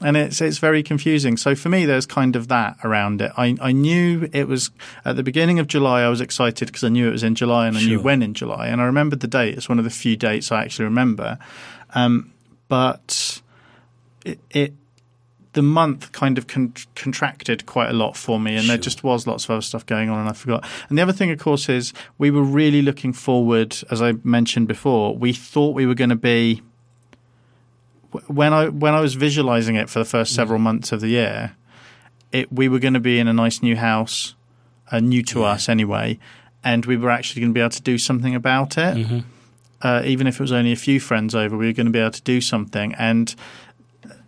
[0.00, 1.36] And it's it's very confusing.
[1.36, 3.32] So for me, there's kind of that around it.
[3.36, 4.70] I, I knew it was
[5.04, 6.02] at the beginning of July.
[6.02, 7.88] I was excited because I knew it was in July and I sure.
[7.88, 8.68] knew when in July.
[8.68, 9.56] And I remembered the date.
[9.56, 11.38] It's one of the few dates I actually remember.
[11.94, 12.32] Um,
[12.68, 13.40] but
[14.24, 14.72] it, it
[15.54, 19.26] the month kind of con- contracted quite a lot for me, and there just was
[19.26, 20.64] lots of other stuff going on, and I forgot.
[20.88, 24.68] And the other thing, of course, is we were really looking forward, as I mentioned
[24.68, 25.16] before.
[25.16, 26.62] We thought we were going to be
[28.26, 31.52] when I when I was visualizing it for the first several months of the year.
[32.32, 34.34] It we were going to be in a nice new house,
[34.92, 36.18] uh, new to us anyway,
[36.62, 39.18] and we were actually going to be able to do something about it Mm-hmm.
[39.80, 41.98] uh, even if it was only a few friends over, we were going to be
[42.00, 42.94] able to do something.
[42.96, 43.34] And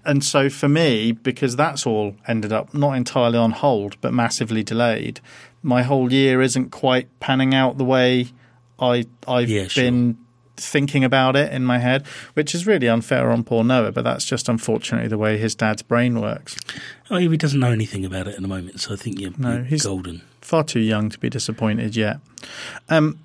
[0.05, 4.63] and so for me, because that's all ended up not entirely on hold, but massively
[4.63, 5.21] delayed,
[5.63, 8.29] my whole year isn't quite panning out the way
[8.79, 10.17] I I've Yeah, been
[10.67, 14.25] thinking about it in my head, which is really unfair on poor Noah, but that's
[14.25, 16.57] just unfortunately the way his dad's brain works.
[17.11, 19.55] Oh, he doesn't know anything about it at the moment, so I think you're, No,
[19.55, 20.23] you're he's- golden.
[20.41, 22.19] Far too young to be disappointed yet.
[22.89, 23.19] Um.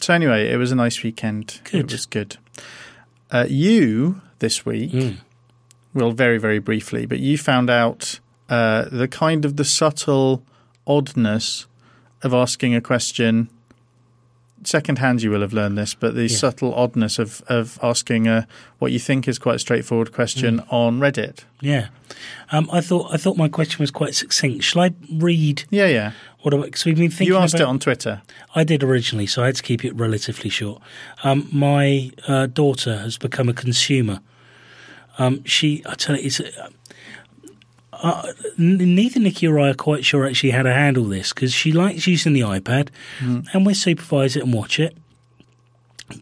[0.00, 1.60] So anyway, it was a nice weekend.
[1.66, 1.92] It Good.
[1.92, 2.36] was good.
[3.30, 5.16] Uh, you this week, Mm.
[5.94, 10.42] well, very very briefly, but you found out uh, the kind of the subtle
[10.86, 11.66] oddness
[12.22, 13.48] of asking a question.
[14.64, 16.36] Second hand, you will have learned this, but the Yeah.
[16.36, 18.46] subtle oddness of of asking a
[18.78, 20.72] what you think is quite a straightforward question Mm.
[20.72, 21.40] on Reddit.
[21.60, 21.86] Yeah,
[22.50, 24.64] um, I thought I thought my question was quite succinct.
[24.64, 26.12] Shall I read Yeah, yeah.
[26.42, 26.50] what?
[26.60, 27.28] Because we've been thinking.
[27.28, 28.22] You asked about, it on Twitter.
[28.54, 30.80] I did originally, so I had to keep it relatively short.
[31.24, 34.20] Um, my uh, daughter has become a consumer.
[35.18, 36.40] Um, she, I tell you, it's.
[36.40, 36.68] Uh,
[38.02, 41.72] uh, neither Nikki or I are quite sure actually how to handle this because she
[41.72, 42.88] likes using the iPad,
[43.20, 44.96] and we supervise it and watch it.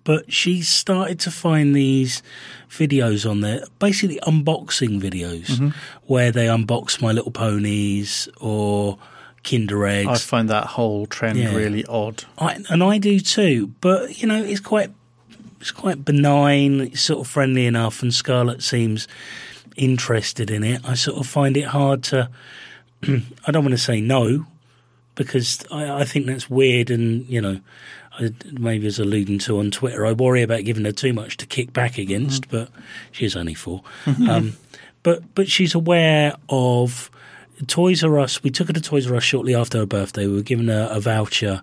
[0.04, 2.22] But she started to find these
[2.68, 5.72] videos on there, basically unboxing videos,
[6.04, 8.98] where they unbox My Little Ponies or
[9.42, 10.08] Kinder Eggs.
[10.08, 11.54] I find that whole trend Yeah.
[11.56, 12.24] really odd.
[12.38, 13.72] I, and I do too.
[13.80, 14.90] But you know, it's quite
[15.60, 19.08] it's quite benign, it's sort of friendly enough, and Scarlett seems
[19.80, 20.82] interested in it.
[20.84, 22.30] I sort of find it hard to.
[23.02, 24.46] I don't want to say no
[25.14, 27.60] because I, I think that's weird, and you know,
[28.12, 31.46] I, maybe as alluding to on Twitter, I worry about giving her too much to
[31.46, 32.48] kick back against.
[32.48, 32.70] But
[33.10, 33.82] she's only 4
[34.28, 34.56] um,
[35.02, 37.10] but but she's aware of.
[37.66, 38.42] Toys R Us.
[38.42, 40.26] We took her to Toys R Us shortly after her birthday.
[40.26, 41.60] We were given her a voucher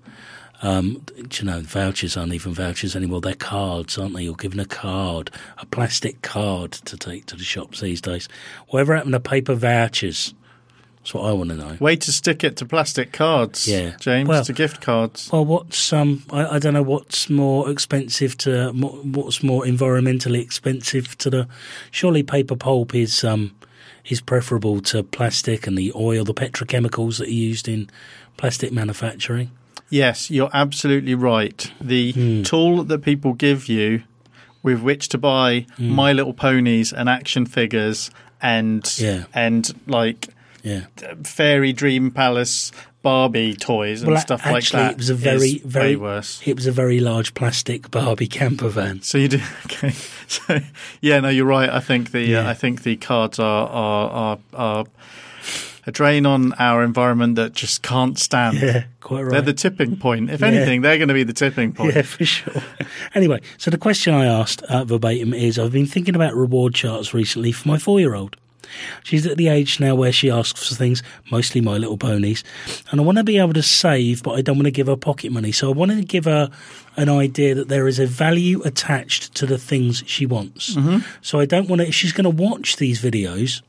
[0.61, 1.03] um,
[1.39, 3.21] you know, vouchers aren't even vouchers anymore.
[3.21, 4.23] They're cards, aren't they?
[4.23, 8.27] You're given a card, a plastic card to take to the shops these days.
[8.69, 10.33] Whatever happened to paper vouchers?
[10.99, 11.77] That's what I want to know.
[11.79, 13.95] Way to stick it to plastic cards, Yeah.
[13.99, 15.29] James, Well- to gift cards.
[15.31, 16.23] Well, what's um?
[16.31, 21.47] I, I don't know what's more expensive to what's more environmentally expensive to the.
[21.91, 23.55] Surely paper pulp is um
[24.05, 27.89] is preferable to plastic and the oil, the petrochemicals that are used in
[28.37, 29.51] plastic manufacturing.
[29.89, 31.71] Yes, you're absolutely right.
[31.79, 32.43] The Hmm.
[32.43, 34.03] tool that people give you
[34.63, 35.89] with which to buy Hmm.
[35.89, 39.23] My Little Ponies and action figures and Yeah.
[39.33, 40.27] and like
[40.63, 40.81] Yeah.
[41.23, 42.71] fairy dream palace
[43.03, 44.91] Barbie toys and Well, stuff actually, like that.
[44.91, 46.41] it was a very, very worse.
[46.45, 49.01] It was a very large plastic Barbie camper van.
[49.01, 49.93] So you do okay.
[50.27, 50.59] So
[50.99, 51.69] yeah, no, you're right.
[51.69, 54.85] I think the uh, I think the cards are are are, are
[55.87, 58.57] a drain on our environment that just can't stand.
[58.59, 59.31] Yeah, quite right.
[59.31, 60.29] They're the tipping point.
[60.29, 60.47] If Yeah.
[60.47, 61.95] anything, they're going to be the tipping point.
[61.95, 62.61] yeah, for sure.
[63.15, 67.13] anyway, so the question I asked uh, verbatim is: I've been thinking about reward charts
[67.13, 68.35] recently for my four-year-old.
[69.01, 72.43] She's at the age now where she asks for things, mostly My Little Ponies,
[72.91, 74.97] and I want to be able to save, but I don't want to give her
[74.97, 75.53] pocket money.
[75.53, 76.51] So I wanted to give her
[76.97, 80.75] an idea that there is a value attached to the things she wants.
[81.21, 81.87] So I don't want to.
[81.87, 83.61] If she's going to watch these videos,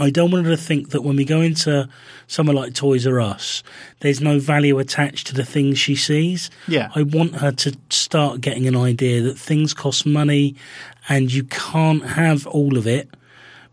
[0.00, 1.88] I don't want her to think that when we go into
[2.26, 3.62] somewhere like Toys R Us,
[4.00, 6.50] there's no value attached to the things she sees.
[6.66, 6.90] Yeah.
[6.94, 10.56] I want her to start getting an idea that things cost money
[11.08, 13.08] and you can't have all of it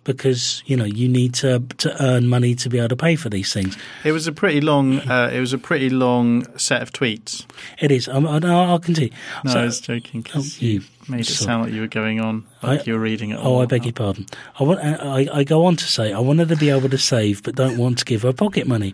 [0.03, 3.29] because, you know, you need to to earn money to be able to pay for
[3.29, 3.77] these things.
[4.05, 4.99] It was a pretty long.
[4.99, 7.45] Uh, it was a pretty long set of tweets.
[7.79, 8.07] It is.
[8.07, 9.11] Um, I- I'll, continue.
[9.43, 11.45] No, So- I was joking Oh, you- made it sorry.
[11.45, 13.39] sound like you were going on, like I- you were reading it.
[13.41, 14.25] Oh, I beg your pardon.
[14.59, 14.79] I want.
[14.81, 17.77] I, I go on to say I wanted to be able to save, but don't
[17.77, 18.93] want to give her pocket money.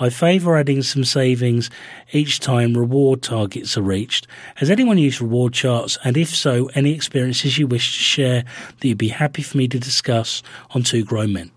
[0.00, 1.70] I favour adding some savings
[2.12, 4.26] each time reward targets are reached.
[4.56, 5.98] Has anyone used reward charts?
[6.04, 8.44] And if so, any experiences you wish to share
[8.80, 11.50] that you'd be happy for me to discuss on Two Grown Men?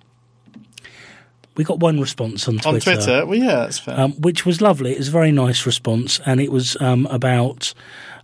[1.58, 3.26] We got one response on Twitter on Twitter.
[3.26, 3.98] Well, yeah, that's fair.
[3.98, 4.92] um, which was lovely.
[4.92, 7.74] It was a very nice response, and it was um, about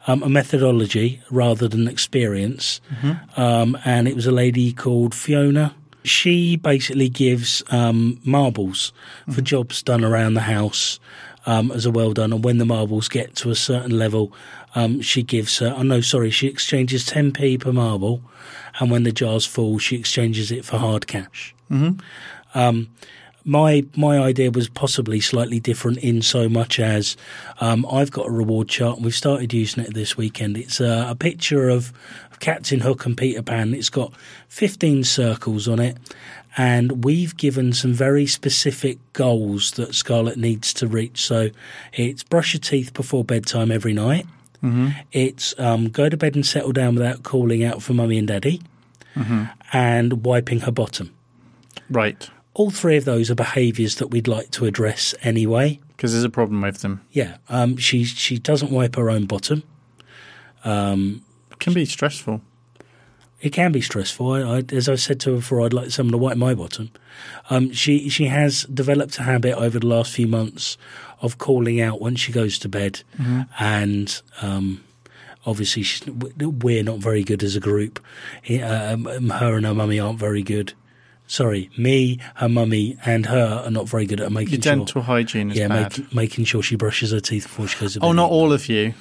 [0.07, 2.81] um, a methodology rather than experience.
[3.37, 5.73] Um, and it was a lady called Fiona.
[6.03, 8.91] She basically gives um, marbles
[9.31, 10.99] for jobs done around the house
[11.45, 12.33] um, as a well done.
[12.33, 14.33] And when the marbles get to a certain level,
[14.73, 18.21] um, she gives her, oh no, sorry, she exchanges 10p per marble.
[18.79, 21.53] And when the jar's full, she exchanges it for hard cash.
[21.69, 21.99] Mhm.
[23.43, 27.17] My my idea was possibly slightly different in so much as
[27.59, 30.57] um, I've got a reward chart and we've started using it this weekend.
[30.57, 31.91] It's a, a picture of,
[32.31, 33.73] of Captain Hook and Peter Pan.
[33.73, 34.13] It's got
[34.49, 35.97] 15 circles on it,
[36.55, 41.25] and we've given some very specific goals that Scarlett needs to reach.
[41.25, 41.49] So
[41.93, 44.27] it's brush your teeth before bedtime every night.
[45.11, 48.61] It's um, go to bed and settle down without calling out for mummy and daddy,
[49.73, 51.11] and wiping her bottom
[51.89, 52.29] Right.
[52.53, 55.79] All three of those are behaviours that we'd like to address anyway.
[55.95, 57.01] Because there's a problem with them.
[57.11, 59.63] Yeah, um, she she doesn't wipe her own bottom.
[60.63, 62.41] Um, It can be stressful.
[63.41, 64.31] it can be stressful.
[64.33, 66.89] I, I, as I said to her before, I'd like someone to wipe my bottom.
[67.49, 70.77] Um, she she has developed a habit over the last few months
[71.21, 73.03] of calling out when she goes to bed,
[73.59, 74.83] and um,
[75.45, 75.83] obviously
[76.37, 77.99] we're not very good as a group.
[78.49, 80.73] Um, her and her mummy aren't very good.
[81.31, 84.75] Sorry, me, her mummy, and her are not very good at making Your sure.
[84.75, 85.97] dental hygiene is yeah, bad.
[85.97, 88.05] make, making sure she brushes her teeth before she goes to bed.
[88.05, 88.93] oh, not all of you.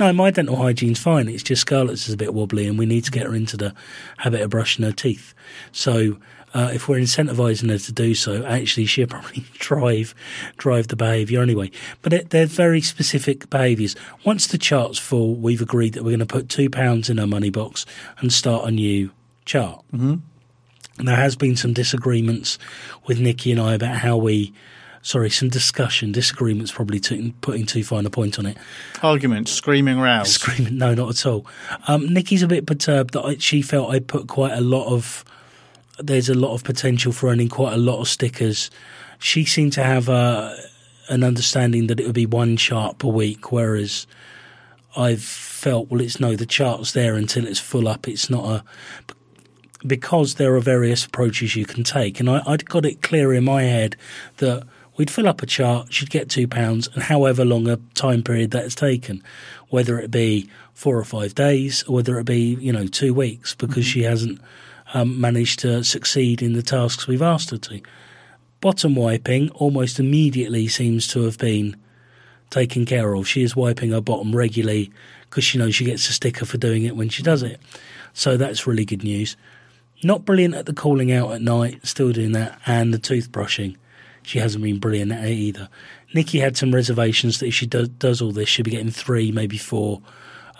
[0.00, 1.28] No, my dental hygiene's fine.
[1.28, 3.74] It's just Scarlett's is a bit wobbly, and we need to get her into the
[4.16, 5.34] habit of brushing her teeth.
[5.72, 6.16] So,
[6.54, 10.14] uh, if we're incentivising her to do so, actually, she'll probably drive
[10.56, 11.70] drive the behaviour anyway.
[12.00, 13.94] But it, they're very specific behaviours.
[14.24, 17.26] Once the chart's full, we've agreed that we're going to put two pounds in her
[17.26, 17.84] money box
[18.20, 19.10] and start a new
[19.44, 19.84] chart.
[19.92, 20.14] Mm-hmm.
[20.98, 22.58] There has been some disagreements
[23.06, 24.52] with Nikki and I about how we.
[25.02, 26.12] Sorry, some discussion.
[26.12, 26.98] Disagreements probably
[27.42, 28.56] putting too fine a point on it.
[29.02, 30.32] Arguments, screaming rows.
[30.40, 31.46] Screaming, no, not at all.
[31.88, 35.22] Um, Nikki's a bit perturbed that I, she felt I put quite a lot of.
[35.98, 38.70] There's a lot of potential for earning quite a lot of stickers.
[39.18, 40.56] She seemed to have a,
[41.08, 44.06] an understanding that it would be one chart per week, whereas
[44.96, 48.08] I've felt, well, it's no, the chart's there until it's full up.
[48.08, 48.64] It's not a.
[49.86, 52.20] Because there are various approaches you can take.
[52.20, 53.96] And I, I'd got it clear in my head
[54.38, 54.64] that
[54.96, 58.50] we'd fill up a chart, she'd get two pounds, and however long a time period
[58.50, 59.22] that's taken,
[59.68, 63.54] whether it be four or five days, or whether it be you know two weeks,
[63.54, 64.40] because she hasn't
[64.92, 67.80] um, managed to succeed in the tasks we've asked her to.
[68.60, 71.76] Bottom wiping almost immediately seems to have been
[72.50, 73.28] taken care of.
[73.28, 74.90] She is wiping her bottom regularly
[75.28, 77.60] because she knows she gets a sticker for doing it when she does it.
[78.12, 79.36] So that's really good news.
[80.04, 83.76] Not brilliant at the calling out at night, still doing that, and the toothbrushing.
[84.22, 85.68] She hasn't been brilliant at it either.
[86.14, 89.32] Nikki had some reservations that if she do, does all this, she'll be getting three,
[89.32, 90.00] maybe four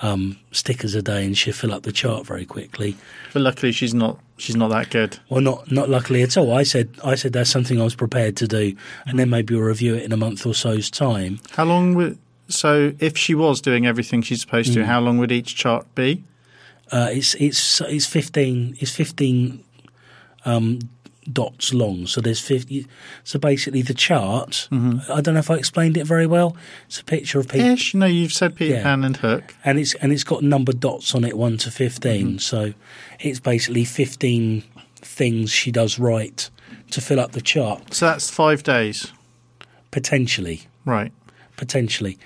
[0.03, 2.97] um, stickers a day, and she'll fill up the chart very quickly.
[3.33, 4.19] But luckily, she's not.
[4.37, 5.19] She's not that good.
[5.29, 6.53] Well, not not luckily at all.
[6.53, 8.75] I said I said that's something I was prepared to do,
[9.07, 11.39] and then maybe we'll review it in a month or so's time.
[11.53, 12.19] How long would?
[12.49, 14.75] So, if she was doing everything she's supposed Mm.
[14.75, 16.25] to, how long would each chart be?
[16.93, 19.65] Uh, it's it's it's fifteen it's fifteen
[20.45, 20.79] um,
[21.33, 22.07] dots long.
[22.07, 22.87] So there's fifty.
[23.25, 24.69] So basically, the chart.
[24.71, 26.57] I don't know if I explained it very well.
[26.87, 27.95] It's a picture of people, Ish.
[27.95, 28.83] No, you've said Peter Yeah.
[28.83, 29.55] Pan and Hook.
[29.65, 32.75] and it's and it's got numbered dots on it, one to 15 So
[33.21, 34.63] it's basically fifteen
[34.97, 36.51] things she does right
[36.91, 39.11] to fill up the chart So that's five days,
[39.91, 41.13] potentially, right?
[41.57, 42.19] potentially.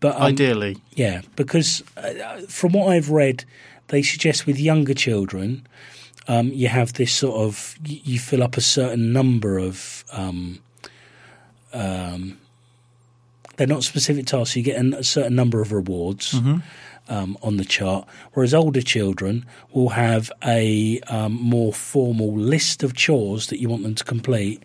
[0.00, 3.44] But um, Ideally, Yeah, because uh, from what I've read,
[3.88, 5.66] they suggest with younger children,
[6.28, 10.04] um, you have this sort of you, you fill up a certain number of.
[10.12, 10.60] Um,
[11.72, 12.38] um,
[13.56, 14.56] they're not specific tasks.
[14.56, 16.34] You get a certain number of rewards
[17.08, 22.94] um, on the chart, whereas older children will have a um, more formal list of
[22.94, 24.62] chores that you want them to complete.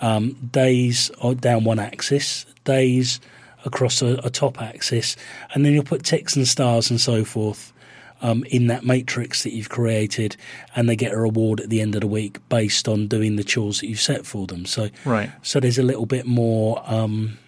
[0.00, 3.20] Um, days are down one axis, days
[3.64, 5.16] across a, a top axis,
[5.52, 7.73] and then you'll put ticks and stars and so forth
[8.22, 10.36] um, in that matrix that you've created,
[10.74, 13.44] and they get a reward at the end of the week based on doing the
[13.44, 14.64] chores that you've set for them.
[14.66, 15.30] So, right?
[15.42, 16.82] so there's a little bit more.
[16.86, 17.38] Um,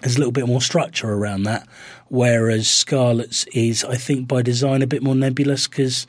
[0.00, 1.68] there's a little bit more structure around that,
[2.08, 6.06] whereas Scarlett's is, I think, by design a bit more nebulous because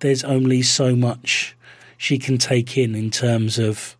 [0.00, 1.56] there's only so much
[1.96, 3.96] she can take in in terms of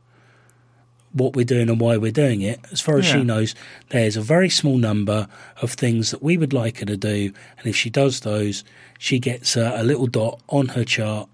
[1.13, 2.61] what we're doing and why we're doing it.
[2.71, 3.15] As far as Yeah.
[3.19, 3.55] she knows,
[3.89, 5.27] there's a very small number
[5.63, 8.63] of things that we would like her to do, and if she does those,
[8.99, 11.29] she gets a, a little dot on her chart.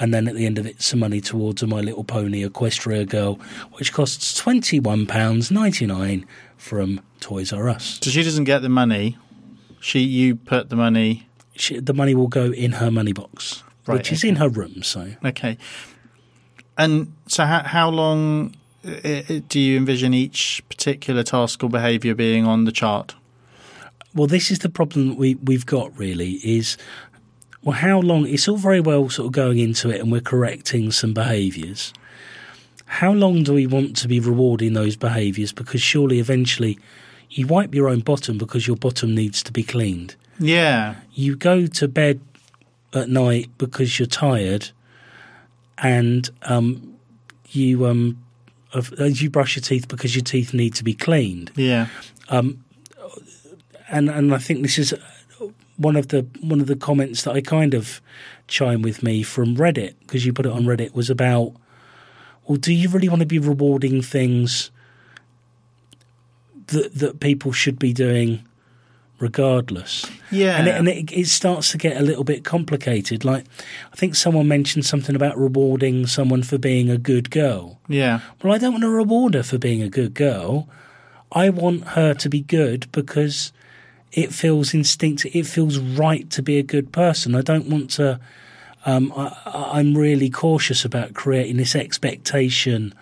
[0.00, 3.04] And then at the end of it, some money towards a My Little Pony Equestria
[3.08, 3.34] Girl,
[3.78, 6.24] which costs £21.99
[6.56, 7.98] from Toys R Us.
[8.02, 9.16] So she doesn't get the money.
[9.80, 11.26] She, you put the money.
[11.56, 14.82] She, the money will go in her money box, Right, which is in her room.
[14.82, 15.58] So Okay.
[16.76, 22.64] And so, how, how long do you envision each particular task or behaviour being on
[22.64, 23.14] the chart?
[24.14, 26.76] Well, this is the problem that we we've got really is
[27.62, 28.26] well, how long?
[28.26, 31.92] It's all very well sort of going into it, and we're correcting some behaviours.
[32.86, 35.52] How long do we want to be rewarding those behaviours?
[35.52, 36.78] Because surely, eventually,
[37.28, 40.16] you wipe your own bottom because your bottom needs to be cleaned.
[40.38, 42.20] Yeah, You go to bed
[42.94, 44.70] at night because you're tired,
[45.76, 46.96] and um,
[47.50, 48.24] you um,
[48.72, 51.50] of- uh, you brush your teeth because your teeth need to be cleaned.
[51.56, 51.86] Yeah,
[53.88, 54.94] and and I think this is
[55.76, 58.00] one of the one of the comments that I kind of
[58.48, 61.54] chime with me from Reddit because you put it on Reddit was about
[62.46, 64.70] well do you really want to be rewarding things
[66.68, 68.44] that that people should be doing
[69.20, 70.56] regardless yeah.
[70.58, 73.44] and, it, and it, it starts to get a little bit complicated like
[73.92, 78.52] I think someone mentioned something about rewarding someone for being a good girl yeah, well,
[78.52, 80.68] I don't want to reward her for being a good girl.
[81.32, 83.50] I want her to be good because
[84.12, 85.34] it feels instinctive.
[85.34, 87.34] It feels right to be a good person.
[87.34, 88.20] I don't want to.
[88.84, 92.94] Um, I, I- I'm really cautious about creating this expectation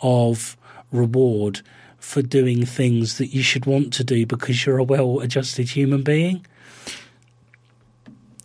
[0.00, 0.56] of
[0.92, 1.62] reward
[1.98, 6.44] for doing things that you should want to do because you're a well-adjusted human being.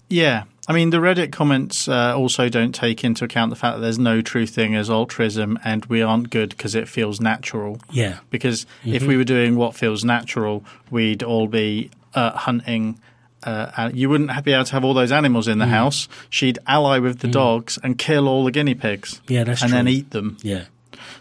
[0.09, 0.43] yeah.
[0.65, 3.99] I mean, the Reddit comments uh, also don't take into account the fact that there's
[3.99, 7.79] no true thing as altruism, and we aren't good because it feels natural.
[7.91, 8.93] Yeah, Because Mm-hmm.
[8.93, 12.97] if we were doing what feels natural, we'd all be uh, hunting.
[13.43, 15.51] Uh, and you wouldn't be able to have all those animals Mm.
[15.53, 16.07] in the house.
[16.29, 19.19] She'd ally with the dogs and kill all the guinea pigs.
[19.27, 20.37] Yeah, that's and then eat them.
[20.43, 20.65] yeah,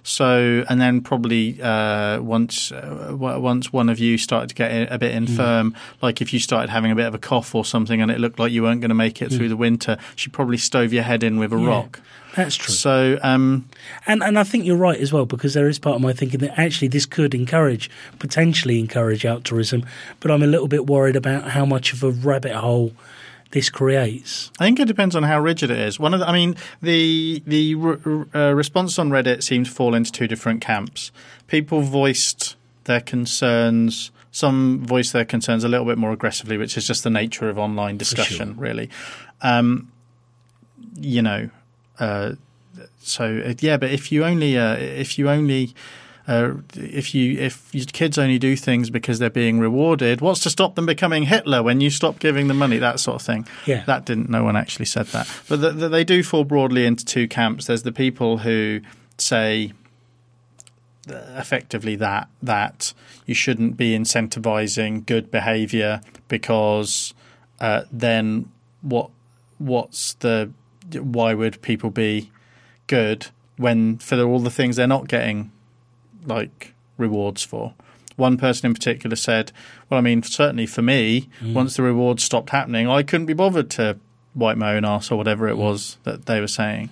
[0.03, 4.93] So, and then probably uh, once uh, w- once one of you started to get
[4.93, 8.01] a bit infirm, like if you started having a bit of a cough or something,
[8.03, 10.59] and it looked like you weren't going to make it through the winter, she'd probably
[10.59, 11.66] stove your head in with a Yeah.
[11.68, 12.01] rock.
[12.34, 12.72] that's true.
[12.74, 13.66] So, um,
[14.07, 16.40] And and I think you're right as well because there is part of my thinking
[16.40, 19.84] that actually this could encourage potentially encourage altruism,
[20.20, 22.93] but I'm a little bit worried about how much of a rabbit hole
[23.53, 24.50] this creates.
[24.59, 26.00] I think it depends on how rigid it is.
[26.00, 29.72] One of the, I mean, the the r- r- uh, response on Reddit seemed to
[29.72, 31.12] fall into two different camps.
[31.46, 34.11] People voiced their concerns.
[34.30, 37.59] Some voiced their concerns a little bit more aggressively, which is just the nature of
[37.59, 38.88] online discussion, really.
[39.42, 39.92] Um,
[40.98, 41.50] you know,
[42.00, 42.32] uh,
[43.00, 43.76] so uh, yeah.
[43.76, 45.74] But if you only uh, if you only
[46.28, 50.50] uh, if you if your kids only do things because they're being rewarded, what's to
[50.50, 52.78] stop them becoming Hitler when you stop giving them money?
[52.78, 53.46] That sort of thing.
[53.66, 53.84] Yeah.
[53.86, 54.30] that didn't.
[54.30, 57.66] No one actually said that, but the, the, they do fall broadly into two camps.
[57.66, 58.80] There's the people who
[59.18, 59.72] say
[61.10, 62.94] uh, effectively that that
[63.26, 67.14] you shouldn't be incentivizing good behavior because
[67.60, 68.48] uh, then
[68.80, 69.10] what
[69.58, 70.52] what's the
[70.92, 72.30] why would people be
[72.86, 75.50] good when for all the things they're not getting
[76.26, 77.74] like rewards for
[78.16, 79.50] one person in particular said
[79.88, 83.70] well i mean certainly for me once the rewards stopped happening i couldn't be bothered
[83.70, 83.96] to
[84.34, 86.88] wipe my own ass or whatever it was that they were saying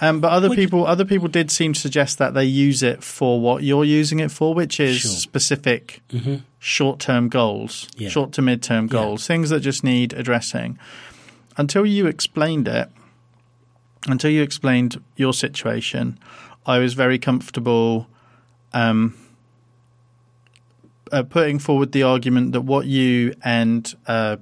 [0.00, 3.02] um, but other Which- people other people did seem to suggest that they use it
[3.04, 5.10] for what you're using it for which is Sure.
[5.10, 8.10] specific hmm short-term goals, Yeah.
[8.10, 8.90] short to mid-term Yeah.
[8.92, 10.78] goals, things that just need addressing.
[11.56, 12.90] Until you explained it,
[14.06, 16.18] until you explained your situation,
[16.66, 18.08] I was very comfortable
[18.72, 19.14] um,
[21.12, 24.36] uh, putting forward the argument that what you and uh,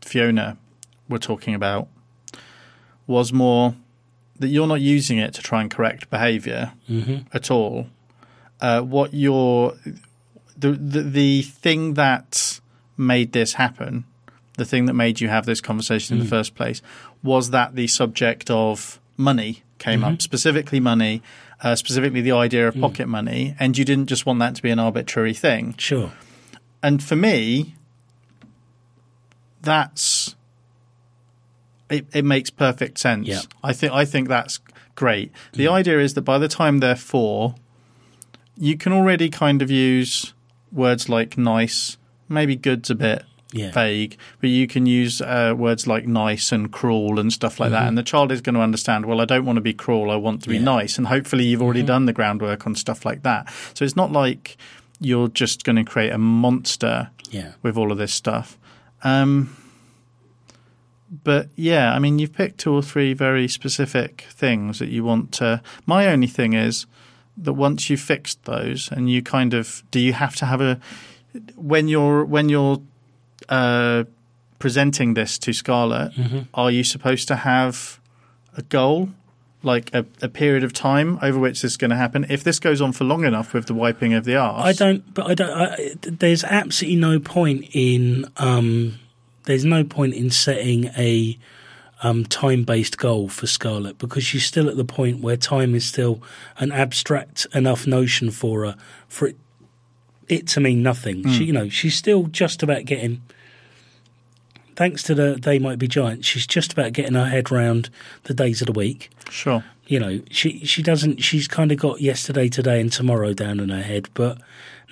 [0.00, 0.56] Fiona
[1.08, 1.88] were talking about
[3.06, 3.74] was more
[4.38, 7.86] that you're not using it to try and correct behaviour hmm at all.
[8.60, 9.74] Uh, what your
[10.56, 12.60] the, the the thing that
[12.96, 14.04] made this happen,
[14.56, 16.80] the thing that made you have this conversation in the first place,
[17.22, 21.22] was that the subject of money came up, specifically money,
[21.62, 24.70] uh, specifically the idea of pocket money, and you didn't just want that to be
[24.70, 25.74] an arbitrary thing.
[25.78, 26.12] Sure.
[26.82, 27.74] And for me,
[29.62, 30.36] that's
[31.90, 33.26] it, it makes perfect sense.
[33.26, 33.40] Yeah.
[33.62, 34.60] I think I think that's
[34.94, 35.32] great.
[35.52, 37.54] The idea is that by the time they're four,
[38.56, 40.34] you can already kind of use
[40.72, 41.96] words like nice,
[42.28, 43.24] maybe good's a bit
[43.56, 43.70] Yeah.
[43.72, 47.88] vague, but you can use uh, words like nice and cruel and stuff like that.
[47.88, 50.16] And the child is going to understand, well, I don't want to be cruel, I
[50.16, 50.62] want to be Yeah.
[50.76, 50.98] nice.
[50.98, 53.52] And hopefully you've already done the groundwork on stuff like that.
[53.74, 54.56] So it's not like
[55.00, 57.52] you're just going to create a monster Yeah.
[57.62, 58.58] with all of this stuff.
[59.04, 59.56] Um,
[61.24, 65.32] but yeah, I mean, you've picked two or three very specific things that you want
[65.32, 65.62] to.
[65.86, 66.86] My only thing is
[67.36, 70.80] that once you've fixed those, and you kind of do, you have to have a
[71.54, 72.80] when you're when you're
[73.48, 74.04] uh,
[74.58, 76.38] presenting this to Scarlett, Mm-hmm.
[76.54, 78.00] are you supposed to have
[78.56, 79.10] a goal?
[79.62, 82.24] like a, a period of time over which this is going to happen?
[82.28, 85.12] If this goes on for long enough with the wiping of the arse, I don't,
[85.12, 85.50] but I don't.
[85.50, 88.26] I, there's absolutely no point in.
[88.36, 89.00] Um,
[89.44, 91.36] there's no point in setting a
[92.02, 96.22] um, time-based goal for Scarlett because she's still at the point where time is still
[96.58, 98.76] an abstract enough notion for her
[99.08, 99.36] for it,
[100.28, 101.26] it to mean nothing.
[101.28, 101.42] She, hmm.
[101.44, 103.22] you know, she's still just about getting.
[104.74, 107.88] Thanks to the they might be giants, she's just about getting her head round
[108.24, 109.10] the days of the week.
[109.30, 109.64] Sure.
[109.86, 111.22] You know, she she doesn't.
[111.22, 114.38] She's kind of got yesterday, today, and tomorrow down in her head, but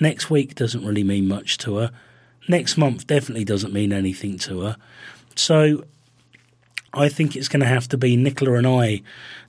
[0.01, 1.91] next week doesn't really mean much to her.
[2.49, 4.77] Next month definitely doesn't mean anything to her.
[5.35, 5.85] So
[6.97, 9.03] I think it's going to have to be Nicola and I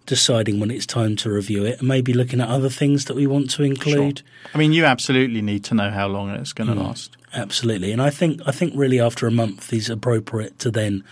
[0.05, 3.25] deciding when it's time to review it and maybe looking at other things that we
[3.25, 4.21] want to include.
[4.53, 6.85] I mean, you absolutely need to know how long it's going to Mm.
[6.85, 7.17] last.
[7.33, 7.91] Absolutely.
[7.91, 11.03] And I think I think really after a month is appropriate to then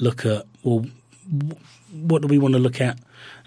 [0.00, 0.86] look at well
[1.90, 2.98] what do we want to look at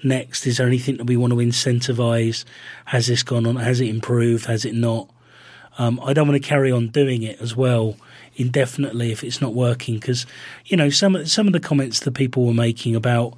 [0.03, 0.45] next?
[0.45, 2.45] Is there anything that we want to incentivize?
[2.85, 3.55] Has this gone on?
[3.57, 4.45] Has it improved?
[4.45, 5.09] Has it not?
[5.77, 7.97] Um, I don't want to carry on doing it as well
[8.35, 10.25] indefinitely if it's not working because
[10.65, 13.33] you know some of- some of the comments that people were making about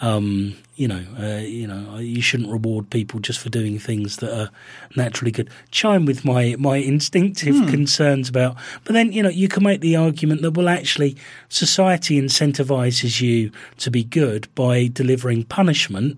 [0.00, 4.32] um, you know uh, you know you shouldn't reward people just for doing things that
[4.40, 4.48] are
[4.94, 9.64] naturally good chime with my my instinctive concerns about but then you know you can
[9.64, 11.16] make the argument that well actually
[11.48, 16.16] society incentivizes you to be good by delivering punishment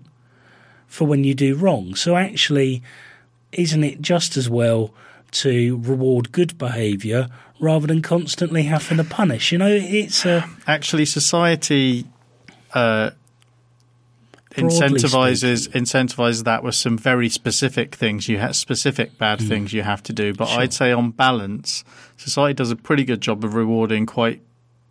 [0.87, 1.95] for when you do wrong.
[1.95, 2.83] So actually
[3.53, 4.93] isn't it just as well
[5.31, 7.29] to reward good behavior
[7.61, 12.05] rather than constantly having to punish you know it's a Actually, society
[12.73, 13.11] uh,
[14.55, 20.03] incentivizes incentivizes that with some very specific things you have specific bad things you have
[20.03, 20.33] to do.
[20.33, 20.51] But Mm.
[20.51, 20.59] Sure.
[20.61, 21.83] I'd say on balance,
[22.17, 24.41] society does a pretty good job of rewarding quite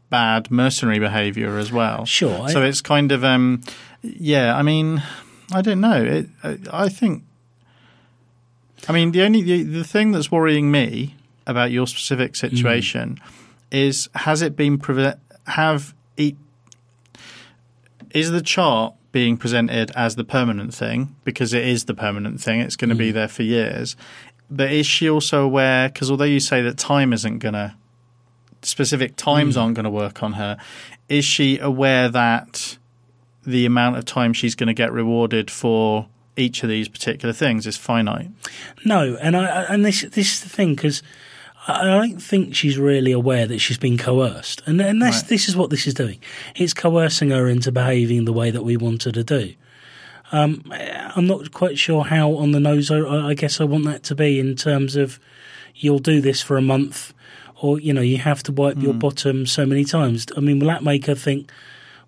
[0.08, 2.04] bad mercenary behavior as well.
[2.06, 3.60] Sure, I- So it's kind of um,
[4.02, 4.56] yeah.
[4.56, 5.02] I mean,
[5.52, 6.02] I don't know.
[6.02, 7.24] It, I, I think.
[8.88, 11.14] I mean, the only the, the thing that's worrying me
[11.50, 12.34] about your specific hmm.
[12.36, 13.20] situation
[13.70, 16.34] is has it been preve- have e-
[18.12, 21.14] is the chart being presented as the permanent thing?
[21.24, 22.60] Because it is the permanent thing.
[22.60, 23.16] It's going to be hmm.
[23.16, 23.96] there for years.
[24.50, 27.74] But is she also aware because although you say that time isn't going to
[28.62, 29.60] specific times hmm.
[29.60, 30.58] aren't going to work on her
[31.10, 32.78] is she aware that
[33.44, 37.66] the amount of time she's going to get rewarded for each of these particular things
[37.66, 38.30] is finite?
[38.84, 41.02] No, and I I- and this this is the thing because
[41.72, 45.28] I don't think she's really aware that she's been coerced, and and this Right.
[45.28, 46.18] this is what this is doing.
[46.56, 49.54] It's coercing her into behaving the way that we want her to do.
[50.32, 50.62] Um,
[51.16, 52.90] I'm not quite sure how on the nose.
[52.90, 55.18] I, I guess I want that to be in terms of
[55.74, 57.12] you'll do this for a month,
[57.60, 60.26] or you know you have to wipe your bottom so many times.
[60.36, 61.50] I mean, will that make her think?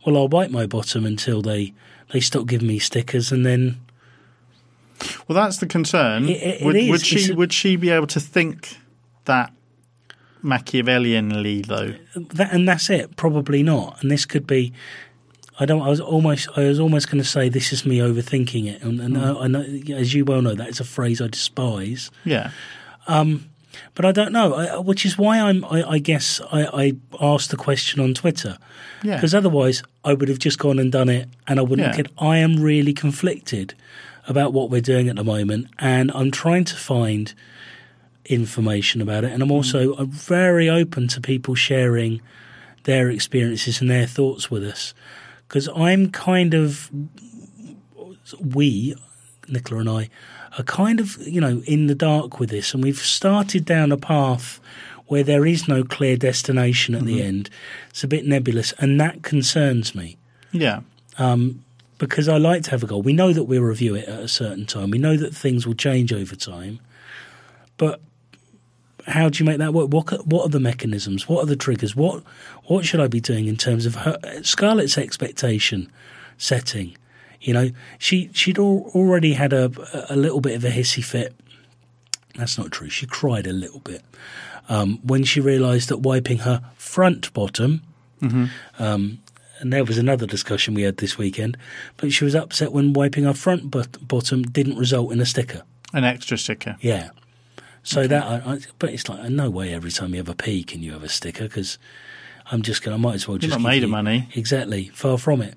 [0.06, 1.74] Well, I'll wipe my bottom until they
[2.12, 3.80] they stop giving me stickers, and then
[5.26, 6.28] Well, that's the concern.
[6.28, 8.76] It- it- would, would she a- would she be able to think
[9.24, 9.52] that
[10.42, 11.94] Machiavellianly though?
[12.34, 14.72] that and that's it probably not and this could be
[15.60, 18.66] i don't i was almost i was almost going to say this is me overthinking
[18.66, 19.60] it and, and I, I know
[19.94, 22.50] as you well know that is a phrase i despise Yeah,
[23.06, 23.48] Um,
[23.94, 26.92] but i don't know I, uh, which is why i'm i, I guess I, I
[27.20, 28.58] asked the question on twitter
[29.04, 29.14] yeah.
[29.16, 32.02] because otherwise i would have just gone and done it and i wouldn't Yeah.
[32.02, 33.74] get i am really conflicted
[34.26, 37.32] about what we're doing at the moment and i'm trying to find
[38.26, 39.52] information about it and i'm mm.
[39.52, 42.20] also uh, very open to people sharing
[42.84, 44.94] their experiences and their thoughts with us
[45.48, 46.90] because i'm kind of
[48.40, 48.94] we
[49.48, 50.08] nicola and i
[50.58, 53.96] are kind of you know in the dark with this and we've started down a
[53.96, 54.60] path
[55.06, 57.26] where there is no clear destination at the mm-hmm.
[57.26, 57.50] end
[57.90, 60.16] it's a bit nebulous and that concerns me
[60.52, 60.80] yeah.
[61.18, 61.64] Um,
[61.98, 63.02] because I like to have a goal.
[63.02, 64.90] We know that we'll review it at a certain time.
[64.90, 66.80] We know that things will change over time.
[67.76, 68.00] But
[69.06, 69.88] how do you make that work?
[69.90, 71.28] What what are the mechanisms?
[71.28, 71.94] What are the triggers?
[71.96, 72.22] What
[72.64, 75.90] what should I be doing in terms of her, Scarlett's expectation
[76.38, 76.96] setting?
[77.40, 79.70] You know, she she'd al- already had a
[80.08, 81.34] a little bit of a hissy fit.
[82.36, 82.88] That's not true.
[82.88, 84.02] She cried a little bit
[84.68, 87.82] um, when she realised that wiping her front bottom
[88.78, 89.18] um,
[89.58, 91.56] and there was another discussion we had this weekend.
[91.96, 95.62] But she was upset when wiping her front but- bottom didn't result in a sticker.
[95.92, 96.76] An extra sticker.
[96.80, 97.10] Yeah.
[97.82, 99.74] So that, I, I, but it's like no way.
[99.74, 101.44] Every time you have a pee, can you have a sticker?
[101.44, 101.78] Because
[102.50, 102.92] I'm just going.
[102.92, 104.28] to I might as well You're just not made you- of money.
[104.34, 104.88] Exactly.
[104.94, 105.54] Far from it.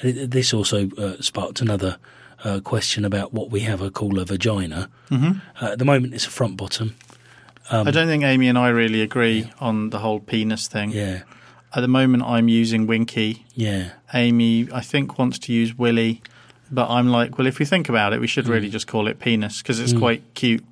[0.00, 1.98] And it this also uh, sparked another
[2.44, 4.88] uh, question about what we have a call a vagina.
[5.10, 5.38] Mm-hmm.
[5.64, 6.94] Uh, at the moment, it's a front bottom.
[7.70, 10.90] I don't think Amy and I really agree on the whole penis thing.
[10.90, 11.22] Yeah.
[11.74, 13.44] At the moment, I'm using Winky.
[13.54, 13.90] Yeah.
[14.14, 16.22] Amy, I think, wants to use Willy.
[16.70, 18.50] but I'm like, well, if we think about it, we should Mm.
[18.50, 20.64] really just call it penis because it's quite cute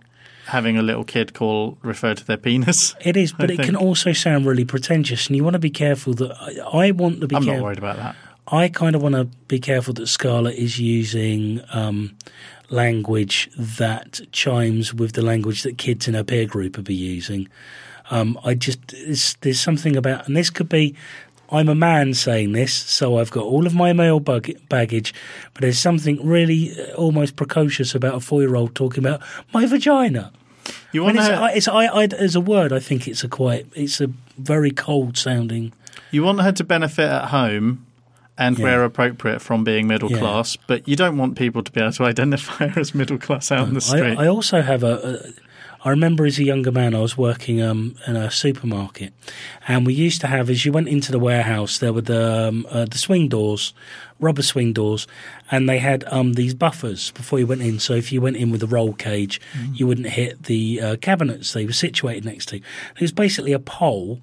[0.47, 2.95] having a little kid call refer to their penis.
[3.05, 5.71] It is, but I it can also sound really pretentious, and you want to be
[5.71, 7.65] careful that I, I want to be I'm not careful.
[7.65, 8.17] worried about that.
[8.49, 12.17] I kind of want to be careful that Scarlett is using um,
[12.71, 17.49] language that chimes with the language that kids in her peer group would be using.
[18.09, 20.95] Um, I just there's, there's something about, and this could be.
[21.51, 25.15] I'm a man saying this, so I've got all of my male bug- baggage,
[25.55, 29.21] but there's something really uh, almost precocious about a four-year-old talking about
[29.53, 30.33] my vagina.
[30.93, 33.29] You want it's, her, I, it's I, I, as a word, I think it's a
[33.29, 35.73] quite, it's a very cold sounding.
[36.11, 37.87] you want her to benefit at home
[38.39, 38.65] and Yeah.
[38.65, 40.19] where appropriate from being middle Yeah.
[40.19, 43.53] class, but you don't want people to be able to identify her as middle class
[43.53, 44.19] out in the I, street.
[44.19, 44.95] I also have a,
[45.27, 45.33] a.
[45.87, 49.13] I remember as a younger man, I was working um, in a supermarket,
[49.69, 52.67] and we used to have, as you went into the warehouse, there were the um,
[52.69, 53.73] uh, the swing doors,
[54.19, 55.07] rubber swing doors,
[55.49, 57.79] and they had um, these buffers before you went in.
[57.79, 59.41] So if you went in with a roll cage,
[59.75, 62.57] you wouldn't hit the uh, cabinets they were situated next to.
[62.57, 64.21] It was basically a pole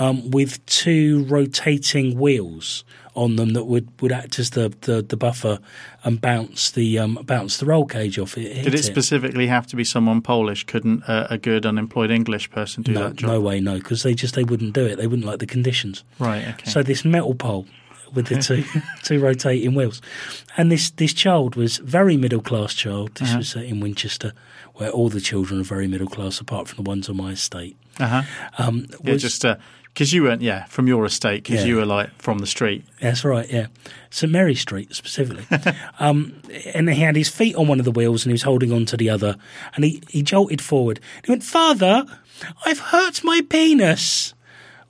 [0.00, 2.82] um, with two rotating wheels
[3.14, 5.58] on them that would, would act as the, the, the buffer
[6.02, 8.64] and bounce the um, bounce the roll cage off it.
[8.64, 10.64] Did it specifically have to be someone Polish?
[10.64, 13.30] Couldn't uh, a good unemployed English person do no, that job?
[13.30, 14.96] no way, no, because they just they wouldn't do it.
[14.96, 16.02] They wouldn't like the conditions.
[16.18, 16.46] Right.
[16.48, 16.70] Okay.
[16.70, 17.66] So this metal pole
[18.12, 18.64] with the two
[19.04, 20.02] two rotating wheels,
[20.56, 23.14] and this this child was very middle class child.
[23.14, 23.38] This Uh-huh.
[23.38, 24.32] was uh, in Winchester,
[24.74, 27.76] where all the children are very middle class, apart from the ones on my estate.
[28.00, 28.22] uh huh.
[28.58, 29.44] Um, Yeah, just
[29.94, 31.66] because you weren't, yeah, from your estate, because Yeah.
[31.68, 32.84] you were like from the street.
[33.00, 33.68] That's right, yeah.
[34.10, 35.46] St Mary Street specifically.
[36.00, 36.34] um,
[36.74, 38.84] and he had his feet on one of the wheels and he was holding on
[38.86, 39.36] to the other.
[39.74, 41.00] And he, he jolted forward.
[41.24, 42.04] He went, Father,
[42.66, 44.34] I've hurt my penis.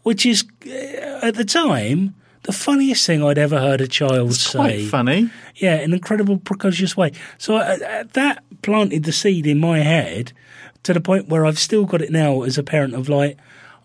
[0.02, 4.40] Which is, uh, at the time, the funniest thing I'd ever heard a child It's
[4.40, 4.58] say.
[4.58, 5.30] quite funny.
[5.56, 7.12] Yeah, in an incredible, precocious way.
[7.38, 10.32] So uh, uh, that planted the seed in my head
[10.82, 13.38] to the point where I've still got it now as a parent of like,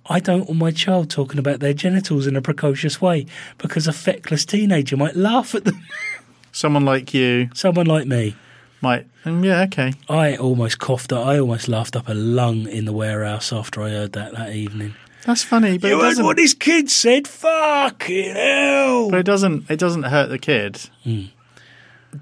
[0.09, 3.25] I don't want my child talking about their genitals in a precocious way
[3.59, 5.83] because a feckless teenager might laugh at them.
[6.51, 8.35] Someone like you Someone like me.
[8.81, 9.93] might, um, yeah, okay.
[10.09, 11.13] I almost coughed.
[11.13, 11.25] up.
[11.27, 14.95] I almost laughed up a lung in the warehouse after I heard that that evening.
[15.25, 17.27] That's funny, but it heard what this kid said?
[17.27, 19.11] Fucking hell!
[19.11, 19.69] But it doesn't.
[19.69, 20.73] It doesn't hurt the kid.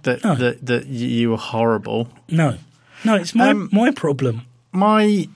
[0.03, 0.27] That Hmm.
[0.27, 0.35] No.
[0.35, 2.09] that that you were horrible.
[2.27, 2.57] No,
[3.05, 4.41] no, it's my Um, my problem.
[4.73, 5.29] My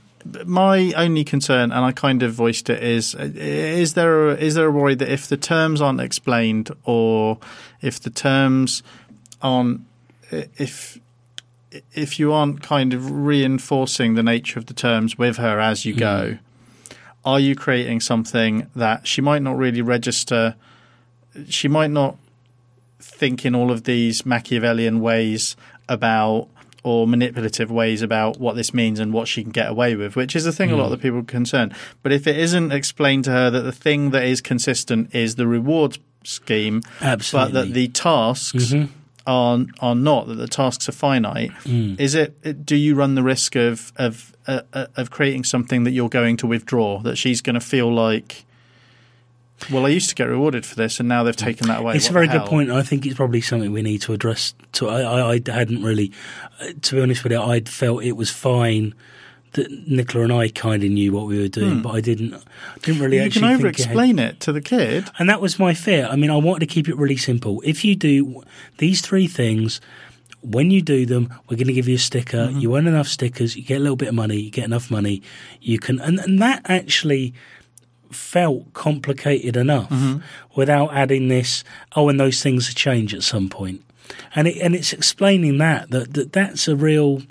[0.46, 4.68] my only concern, and I kind of voiced it, is is there a, is there
[4.68, 7.38] a worry that if the terms aren't explained, or
[7.82, 8.84] if the terms
[9.42, 9.82] aren't
[10.32, 11.00] if
[11.94, 15.94] if you aren't kind of reinforcing the nature of the terms with her as you
[15.94, 16.96] go, hmm.
[17.26, 20.56] are you creating something that she might not really register?
[21.48, 22.18] She might not
[23.00, 25.56] think in all of these Machiavellian ways
[25.88, 26.48] about
[26.84, 30.36] or manipulative ways about what this means and what she can get away with, which
[30.36, 31.74] is the thing a lot of the people are concerned.
[32.02, 35.48] But if it isn't explained to her that the thing that is consistent is the
[35.48, 37.52] rewards scheme, Absolutely.
[37.54, 38.74] but that the tasks
[39.28, 42.66] are are not, that the tasks are finite, is it, it?
[42.66, 46.38] Do you run the risk of of uh, uh, of creating something that you're going
[46.38, 47.00] to withdraw?
[47.02, 48.46] That she's going to feel like.
[49.70, 51.96] Well, I used to get rewarded for this, and now they've taken that away.
[51.96, 52.72] It's What a very good point.
[52.72, 54.54] I think it's probably something we need to address.
[54.74, 56.12] To I, I, I hadn't really,
[56.62, 58.94] uh, to be honest with you, I'd felt it was fine
[59.54, 62.42] that Nicola and I kind of knew what we were doing, but I didn't
[62.82, 63.22] didn't really Hmm.
[63.22, 63.80] You actually can think over ahead.
[63.80, 65.10] explain it to the kid.
[65.20, 66.08] And that was my fear.
[66.10, 67.62] I mean, I wanted to keep it really simple.
[67.66, 68.44] If you do
[68.78, 69.82] these three things,
[70.42, 72.48] when you do them, we're going to give you a sticker.
[72.48, 72.60] Mm-hmm.
[72.60, 75.22] You earn enough stickers, you get a little bit of money, you get enough money,
[75.60, 77.34] you can, and, and that actually
[78.16, 80.20] felt complicated enough Mm-hmm.
[80.56, 81.64] without adding this.
[81.96, 83.84] Oh, and those things change at some point,
[84.36, 87.22] and it, and it's explaining that that, that that's a real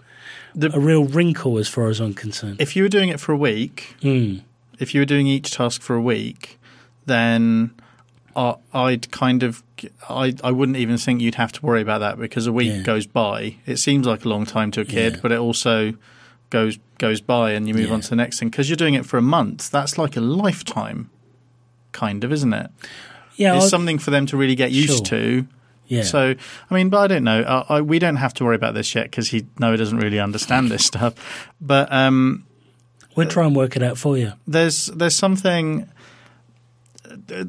[0.54, 2.60] The- a real wrinkle as far as I'm concerned.
[2.60, 4.40] If you were doing it for a week, Mm.
[4.78, 6.58] if you were doing each task for a week,
[7.06, 7.70] then
[8.36, 9.62] I, I'd kind of
[10.08, 12.82] I I wouldn't even think you'd have to worry about that because a week Yeah.
[12.82, 13.56] goes by.
[13.66, 15.18] It seems like a long time to a kid, Yeah.
[15.22, 15.94] but it also
[16.51, 17.94] goes goes by, and you move Yeah.
[17.94, 19.70] on to the next thing because you're doing it for a month.
[19.70, 21.09] That's like a lifetime,
[21.92, 22.70] kind of, isn't it?
[23.36, 25.18] Yeah, it's I- something for them to really get used Sure.
[25.18, 25.46] to.
[25.86, 26.03] yeah.
[26.03, 26.34] So,
[26.70, 27.42] I mean, but I don't know.
[27.42, 30.20] I, I, we don't have to worry about this yet because he Noah doesn't really
[30.20, 31.14] understand this stuff.
[31.61, 32.44] But um,
[33.16, 34.32] we'll try and work it out for you.
[34.46, 35.88] there's there's something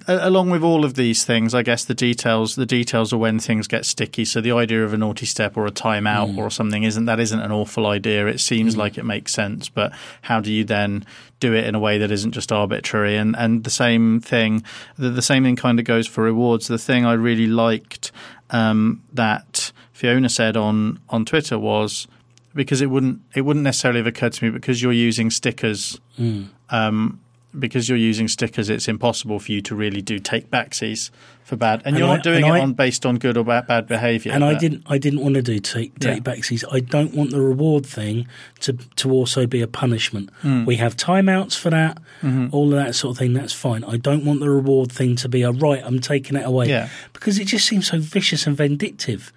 [0.08, 1.54] along with all of these things.
[1.54, 4.26] I guess the details the details are when things get sticky.
[4.26, 7.40] So the idea of a naughty step or a timeout or something isn't that isn't
[7.40, 8.28] an awful idea.
[8.28, 9.92] It seems like it makes sense, but
[10.22, 11.06] how do you then
[11.40, 13.18] do it in a way that isn't just arbitrary?
[13.18, 14.64] And and the same thing
[14.98, 16.68] the, the same thing kind of goes for rewards.
[16.68, 18.12] The thing I really liked
[18.50, 22.08] um, that Fiona said on on Twitter was
[22.54, 26.00] because it wouldn't it wouldn't necessarily have occurred to me because you're using stickers.
[26.20, 26.48] Mm.
[26.70, 27.20] Um,
[27.58, 31.10] because you're using stickers, it's impossible for you to really do take backsies
[31.44, 33.44] for bad, and, And you're I- not doing it I- on based on good or
[33.44, 34.32] bad, bad behaviour.
[34.32, 36.20] and I didn't I didn't want to do take Yeah.
[36.20, 36.64] backsies.
[36.72, 38.28] I don't want the reward thing
[38.62, 40.30] to to also be a punishment.
[40.42, 40.64] Hmm.
[40.66, 42.48] We have timeouts for that, Mm-hmm.
[42.52, 43.34] all of that sort of thing.
[43.34, 43.84] That's fine.
[43.84, 45.82] I don't want the reward thing to be a right.
[45.84, 46.70] I'm taking it away.
[46.70, 46.88] Yeah.
[47.14, 49.34] because it just seems so vicious and vindictive.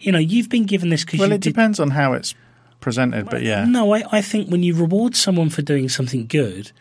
[0.00, 1.52] You know, you've been given this because Well, it did.
[1.54, 2.34] depends on how it's
[2.80, 6.72] presented, but yeah, No, I, I think when you reward someone for doing something good,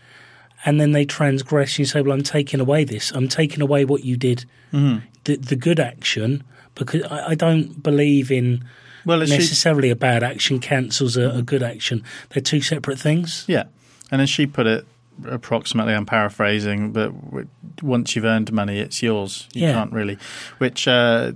[0.65, 3.11] and then they transgress, you say, "Well, I'm taking away this.
[3.11, 5.05] I'm taking away what you did, Mm-hmm.
[5.25, 6.43] the, the good action."
[6.75, 8.63] Because I, I don't believe in
[9.05, 12.03] well, as she, necessarily a bad action cancels a, a good action.
[12.29, 13.43] They're two separate things.
[13.47, 13.63] yeah,
[14.11, 14.85] and as she put it,
[15.25, 17.47] approximately, I'm paraphrasing, but w-
[17.81, 19.47] once you've earned money, it's yours.
[19.53, 19.73] You Yeah.
[19.73, 20.17] can't really.
[20.59, 21.33] Which, uh,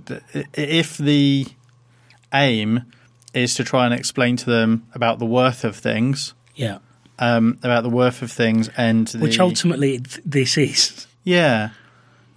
[0.54, 1.46] if the
[2.32, 2.84] aim
[3.34, 6.78] is to try and explain to them about the worth of things, Yeah,
[7.18, 11.06] um, about the worth of things, and the, which ultimately th- this is.
[11.24, 11.70] yeah,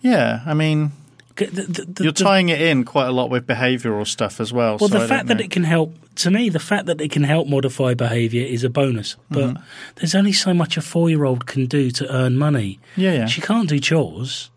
[0.01, 0.41] yeah.
[0.45, 0.91] I mean,
[1.35, 4.77] The- the- you're tying it in quite a lot with behavioural stuff as well.
[4.79, 7.11] Well, so the don't fact that it can help, to me, the fact that it
[7.11, 9.15] can help modify behaviour is a bonus.
[9.29, 9.63] But Mm-hmm.
[9.95, 12.79] there's only so much a four year old can do to earn money.
[12.97, 13.25] yeah, yeah.
[13.25, 14.49] She can't do chores.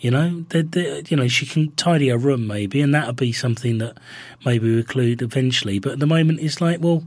[0.00, 3.32] You know, they they you know, she can tidy her room maybe, and that'll be
[3.32, 3.98] something that
[4.46, 5.80] maybe we include eventually.
[5.80, 7.02] But at the moment, it's like, well,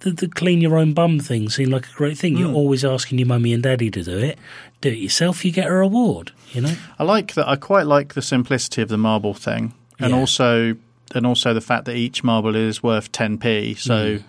[0.00, 2.34] the, the clean your own bum thing seemed like a great thing.
[2.34, 2.40] Hmm.
[2.40, 4.38] You're always asking your mummy and daddy to do it.
[4.80, 6.32] Do it yourself, you get a reward.
[6.52, 7.48] You know, I like that.
[7.48, 10.18] I quite like the simplicity of the marble thing, and Yeah.
[10.18, 10.76] also
[11.14, 14.22] and also the fact that each marble is worth 10p, so Mm.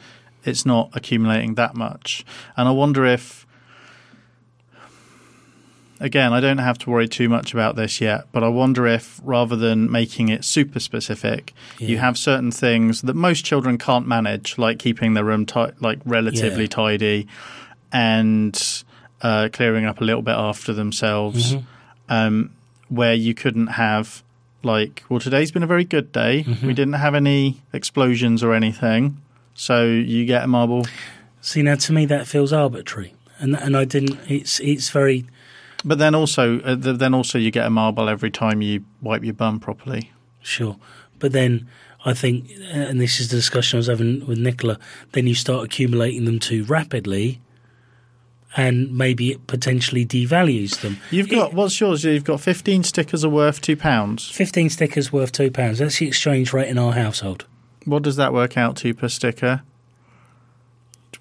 [0.44, 2.26] it's not accumulating that much.
[2.58, 3.43] And I wonder if,
[6.04, 9.20] again, I don't have to worry too much about this yet, but I wonder if
[9.24, 14.58] rather than making it super specific, you have certain things that most children can't manage,
[14.58, 16.70] like keeping their room ti- like relatively Yeah.
[16.70, 17.28] tidy
[17.92, 18.84] and
[19.22, 21.66] uh, clearing up a little bit after themselves Mm-hmm.
[22.14, 22.52] um,
[22.90, 24.22] where you couldn't have
[24.62, 26.46] like, well, today's been a very good day.
[26.64, 29.18] We didn't have any explosions or anything,
[29.56, 30.86] so you get a marble.
[31.42, 34.18] see now to me that feels arbitrary, and and I didn't.
[34.30, 35.26] It's it's very
[35.86, 39.24] But then also, uh, th- then also you get a marble every time you wipe
[39.24, 40.12] your bum properly.
[40.42, 40.78] Sure.
[41.20, 41.68] But then
[42.06, 44.80] I think, and this is the discussion I was having with Nicola,
[45.12, 47.40] then you start accumulating them too rapidly
[48.56, 50.98] and maybe it potentially devalues them.
[51.12, 52.04] You've got what's yours?
[52.04, 54.30] You've got fifteen stickers are worth two pounds.
[54.30, 55.78] 15 stickers worth £2.
[55.78, 57.46] That's the exchange rate in our household.
[57.86, 59.64] What does that work out to per sticker?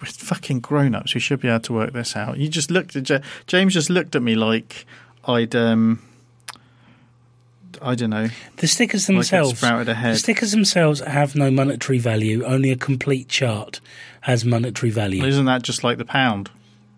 [0.02, 1.14] We're fucking grown ups.
[1.14, 2.36] We should be able to work this out.
[2.38, 3.72] You just looked at Ja- James.
[3.72, 4.84] Just looked at me like
[5.26, 6.02] I'd um,
[7.80, 8.28] I don't know,
[8.58, 9.62] The stickers themselves.
[9.62, 12.44] a the stickers themselves have no monetary value.
[12.44, 13.80] Only a complete chart
[14.22, 15.24] has monetary value.
[15.24, 16.50] Isn't that just like the pound?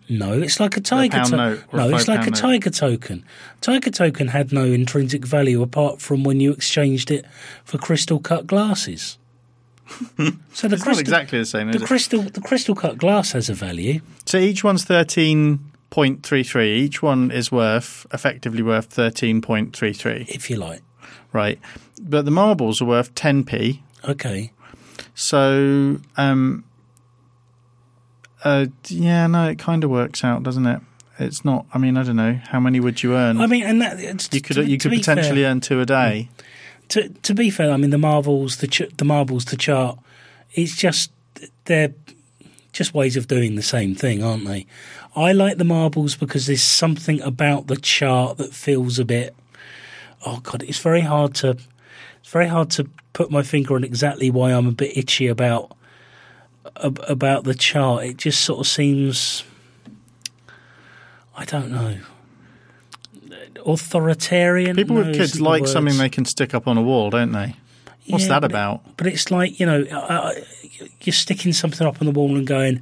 [0.07, 1.17] No, it's like a tiger.
[1.17, 2.39] pound to- note or a no, it's like a note?
[2.39, 3.23] tiger token.
[3.61, 7.25] Tiger token had no intrinsic value apart from when you exchanged it
[7.63, 9.17] for crystal cut glasses.
[9.97, 11.71] so the It's not crystal, exactly the same.
[11.71, 14.01] The crystal, the crystal cut glass has a value.
[14.25, 16.75] So each one's thirteen point three three.
[16.79, 20.25] Each one is worth effectively worth thirteen point three three.
[20.27, 20.81] if you like.
[21.31, 21.59] Right,
[22.01, 23.83] but the marbles are worth ten p.
[24.03, 24.51] Okay.
[25.13, 26.63] So um,
[28.43, 30.81] uh, yeah, no, it kind of works out, doesn't it?
[31.17, 31.65] It's not.
[31.73, 33.39] I mean, I don't know how many would you earn.
[33.39, 35.79] I mean, and that it's, you could to, you to could potentially fair, earn two
[35.79, 36.29] a day.
[36.95, 37.71] To to be fair.
[37.71, 39.99] I mean, the marbles, the ch- the marbles, the chart.
[40.53, 41.11] It's just
[41.65, 41.93] they're
[42.71, 44.65] just ways of doing the same thing, aren't they?
[45.13, 49.35] I like the marbles because there's something about the chart that feels a bit.
[50.25, 51.57] Oh God, it's very hard to.
[52.21, 55.75] It's very hard to put my finger on exactly why I'm a bit itchy about
[56.77, 58.05] about the chart.
[58.05, 59.43] It just sort of seems.
[61.35, 61.97] I don't know.
[63.65, 64.75] Authoritarian.
[64.75, 67.55] People with kids like something they can stick up on a wall, don't they?
[68.07, 68.97] What's Yeah, that but it- about?
[68.97, 70.33] But it's like you know, uh,
[71.01, 72.81] you're sticking something up on the wall and going,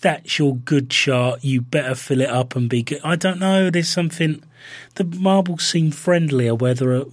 [0.00, 1.44] "That's your good chart.
[1.44, 3.70] You better fill it up and be good." I don't know.
[3.70, 4.42] There's something.
[4.96, 7.04] The marbles seem friendlier, whether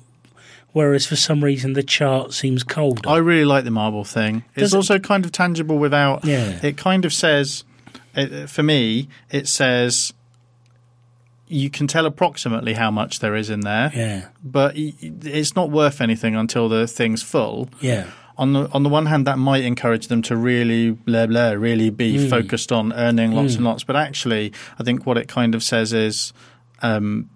[0.74, 3.08] whereas for some reason the chart seems colder.
[3.10, 4.44] I really like the marble thing.
[4.56, 6.24] It's it- also kind of tangible without.
[6.26, 6.58] Yeah.
[6.64, 7.64] It kind of says,
[8.16, 10.14] it, for me, it says
[11.52, 16.02] you can tell approximately how much there is in there, yeah, but it's not worth
[16.02, 17.70] anything until the thing's full.
[17.82, 18.06] yeah,
[18.38, 21.90] On the on the one hand, that might encourage them to really blah blah, really
[21.90, 22.30] be Mm.
[22.30, 23.84] focused on earning lots and lots.
[23.84, 26.34] But actually, I think what it kind of says is,
[26.82, 27.30] um,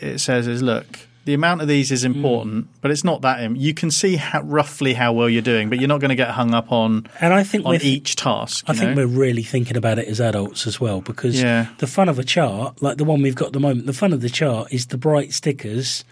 [0.00, 2.12] it says is look, the amount of these is Hmm.
[2.14, 3.42] important, but it's not that.
[3.42, 6.14] Im- You can see how, roughly how well you're doing, but you're not going to
[6.24, 8.64] get hung up on And I think on with each task.
[8.66, 9.02] I think know?
[9.04, 11.66] we're really thinking about it as adults as well because Yeah.
[11.78, 14.14] the fun of a chart, like the one we've got at the moment, the fun
[14.14, 16.02] of the chart is the bright stickers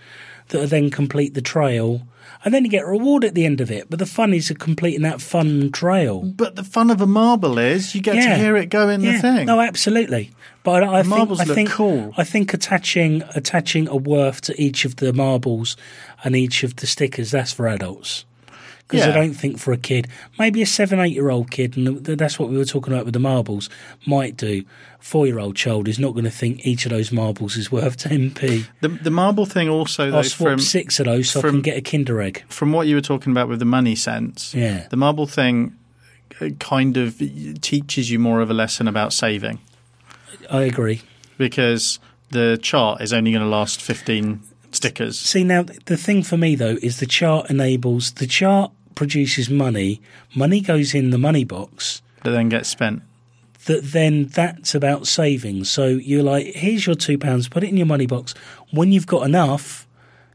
[0.48, 2.02] that then complete the trail,
[2.46, 3.90] and then you get a reward at the end of it.
[3.90, 6.22] But the fun is completing that fun trail.
[6.22, 9.12] But the fun of a marble is you get to hear it go in yeah,
[9.12, 9.46] the thing.
[9.46, 10.30] no, absolutely.
[10.62, 12.14] But I, I think marbles I look think cool.
[12.16, 15.76] I think attaching attaching a worth to each of the marbles
[16.22, 18.24] and each of the stickers that's for adults.
[18.88, 20.06] Because I don't think for a kid,
[20.38, 23.14] maybe a seven, eight year old kid, and that's what we were talking about with
[23.14, 23.68] the marbles,
[24.06, 24.64] might do.
[25.00, 27.96] Four year old child is not going to think each of those marbles is worth
[28.08, 28.66] 10p.
[28.80, 31.62] the the marble thing also though I'll swap from six of those so I can
[31.62, 32.44] get a Kinder Egg.
[32.48, 34.54] from what you were talking about with the money sense.
[34.54, 34.86] Yeah.
[34.88, 35.76] The marble thing
[36.40, 37.18] uh, kind of
[37.60, 39.58] teaches you more of a lesson about saving
[40.50, 41.02] I agree.
[41.38, 41.98] because
[42.30, 45.18] the chart is only going to last 15 stickers.
[45.18, 50.00] See, now the thing for me though is the chart enables, the chart produces money,
[50.34, 52.02] money goes in the money box.
[52.24, 53.02] that then gets spent.
[53.66, 55.70] that then that's about savings.
[55.70, 58.34] So you're like, here's your two pounds, put it in your money box.
[58.72, 59.86] When you've got enough,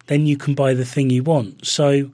[0.08, 1.66] then you can buy the thing you want.
[1.68, 2.12] So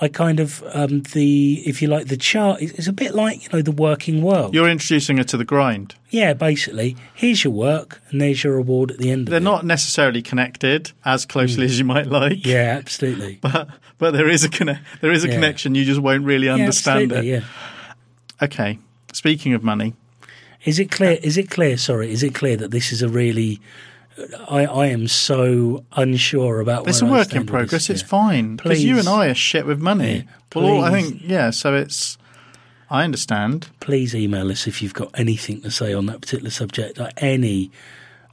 [0.00, 3.48] I kind of um, the if you like the chart it's a bit like you
[3.52, 4.54] know the working world.
[4.54, 5.94] You're introducing her to the grind.
[6.10, 9.42] yeah, basically, here's your work and there's your reward at the end They're it.
[9.42, 12.46] not necessarily connected as closely as you might like.
[12.46, 13.40] Yeah, absolutely.
[13.42, 13.68] But,
[13.98, 15.34] but there is a conne- there is a Yeah.
[15.34, 15.74] connection.
[15.74, 17.42] You just won't really understand absolutely, it.
[17.42, 18.44] Yeah.
[18.46, 18.78] Okay.
[19.12, 19.94] Speaking of money,
[20.64, 21.18] Is it clear?
[21.22, 21.76] Is it clear?
[21.76, 23.60] Sorry, is it clear that this is a really?
[24.48, 26.88] I I am so unsure about.
[26.88, 27.90] it's a work in progress.
[27.90, 28.08] It's yeah.
[28.08, 30.26] fine because you and I are shit with money.
[30.54, 31.50] Yeah, well, I think yeah.
[31.50, 32.18] So it's
[32.90, 33.68] I understand.
[33.80, 36.98] please email us if you've got anything to say on that particular subject.
[36.98, 37.70] Like any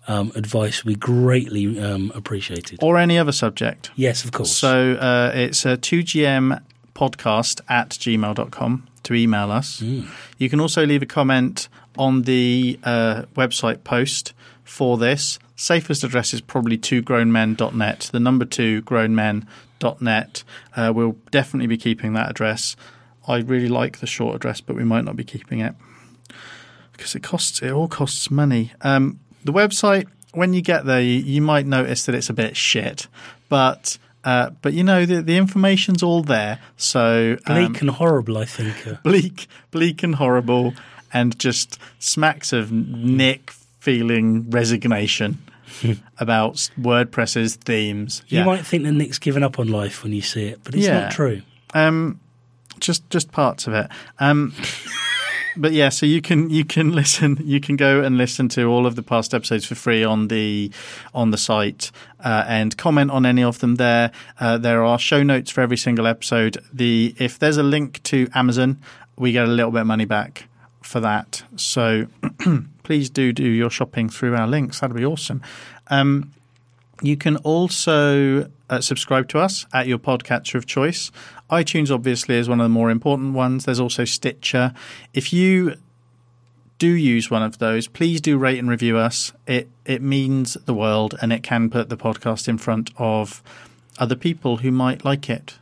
[0.07, 2.79] um, advice would be greatly um, appreciated.
[2.81, 3.91] or any other subject.
[3.95, 4.55] yes, of course.
[4.55, 6.61] So uh, it's a 2GM
[6.93, 9.81] podcast at gmail.com to email us.
[9.81, 10.07] Mm.
[10.37, 11.67] You can also leave a comment
[11.97, 14.33] on the uh, website post
[14.63, 15.39] for this.
[15.55, 20.43] Safest address is probably twogrownmen.net, the number two grownmen.net.
[20.75, 22.75] Uh, we'll definitely be keeping that address.
[23.27, 25.75] I really like the short address, but we might not be keeping it
[26.91, 27.61] because it costs.
[27.61, 28.73] It all costs money.
[28.81, 32.57] Um, the website, when you get there, you, you might notice that it's a bit
[32.57, 33.07] shit,
[33.49, 36.59] but uh, but you know the the information's all there.
[36.77, 38.87] So um, bleak and horrible, I think.
[38.87, 40.73] Uh, bleak, bleak and horrible,
[41.13, 43.51] and just smacks of Nick
[43.85, 45.37] feeling resignation
[46.19, 48.23] about WordPress's themes.
[48.27, 48.45] You Yeah.
[48.45, 51.01] might think that Nick's given up on life when you see it, but it's Yeah.
[51.01, 51.41] not true.
[51.75, 52.19] Um,
[52.79, 53.87] just just parts of it.
[54.19, 54.53] Um,
[55.57, 58.85] but yeah, so you can you can listen, you can go and listen to all
[58.87, 60.71] of the past episodes for free on the
[61.13, 61.91] on the site
[62.23, 64.11] uh, and comment on any of them there.
[64.39, 66.57] Uh, there are show notes for every single episode.
[66.73, 68.77] The if there's a link to Amazon,
[69.15, 70.47] we get a little bit of money back
[70.81, 71.43] for that.
[71.55, 72.07] So
[72.85, 74.79] please do do your shopping through our links.
[74.79, 75.41] That'd be awesome.
[75.87, 76.31] Um,
[77.01, 81.11] you can also uh, subscribe to us at your podcatcher of choice.
[81.51, 83.65] iTunes, obviously, is one of the more important ones.
[83.65, 84.73] There's also Stitcher.
[85.13, 85.75] If you
[86.77, 89.33] do use one of those, please do rate and review us.
[89.45, 93.43] It it means the world, and it can put the podcast in front of
[93.97, 95.55] other people who might like it.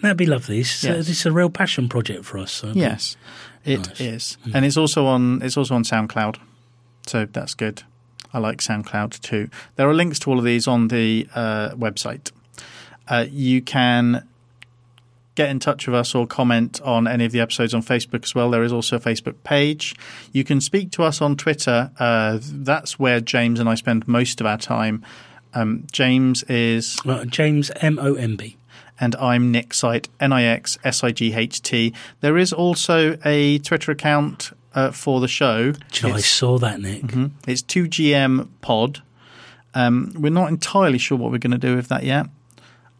[0.00, 0.60] And that'd be lovely.
[0.60, 1.08] It's, uh, Yes.
[1.08, 2.52] it's a real passion project for us.
[2.52, 3.16] So Yes,
[3.64, 4.54] it is, Nice.
[4.54, 6.36] and it's also on it's also on SoundCloud,
[7.06, 7.82] so that's good.
[8.32, 9.48] I like SoundCloud too.
[9.76, 12.30] There are links to all of these on the uh, website.
[13.08, 14.24] Uh, you can
[15.34, 18.34] get in touch with us or comment on any of the episodes on Facebook as
[18.34, 18.50] well.
[18.50, 19.94] There is also a Facebook page.
[20.32, 21.90] You can speak to us on Twitter.
[21.98, 25.04] Uh, that's where James and I spend most of our time.
[25.54, 28.56] Um, James is Uh, James M O M B.
[29.00, 31.92] and I'm Nick Sight, N I X S I G H T.
[32.20, 35.72] There is also a Twitter account uh, for the show.
[35.94, 37.02] You know, I saw that, Nick.
[37.02, 37.30] Mhm.
[37.46, 39.02] it's 2GM Pod.
[39.74, 42.26] Um, we're not entirely sure what we're going to do with that yet.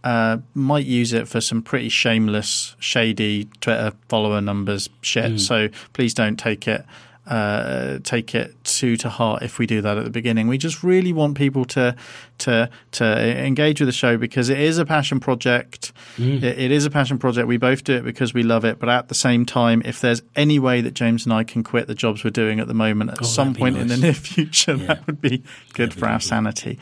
[0.04, 5.40] Uh, might use it for some pretty shameless, shady Twitter follower numbers shit.
[5.40, 6.84] So please don't take it
[7.26, 8.54] uh, take it
[8.96, 10.46] to heart if we do that at the beginning.
[10.48, 11.96] We just really want people to
[12.38, 15.92] to to engage with the show because it is a passion project.
[16.18, 17.48] It, it is a passion project.
[17.48, 20.22] We both do it because we love it, but at the same time, if there's
[20.36, 23.10] any way that James and I can quit the jobs we're doing at the moment
[23.10, 24.86] at Oh, some be point in the near future, Yeah.
[24.86, 25.42] that would be
[25.74, 26.26] good That'd be for our lovely.
[26.26, 26.78] sanity.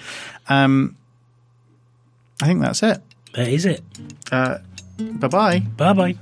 [0.49, 0.97] Um,
[2.43, 3.01] I think that's it.
[3.35, 3.83] That is it.
[4.31, 4.59] Uh,
[4.99, 5.59] bye bye.
[5.61, 6.19] Bye bye.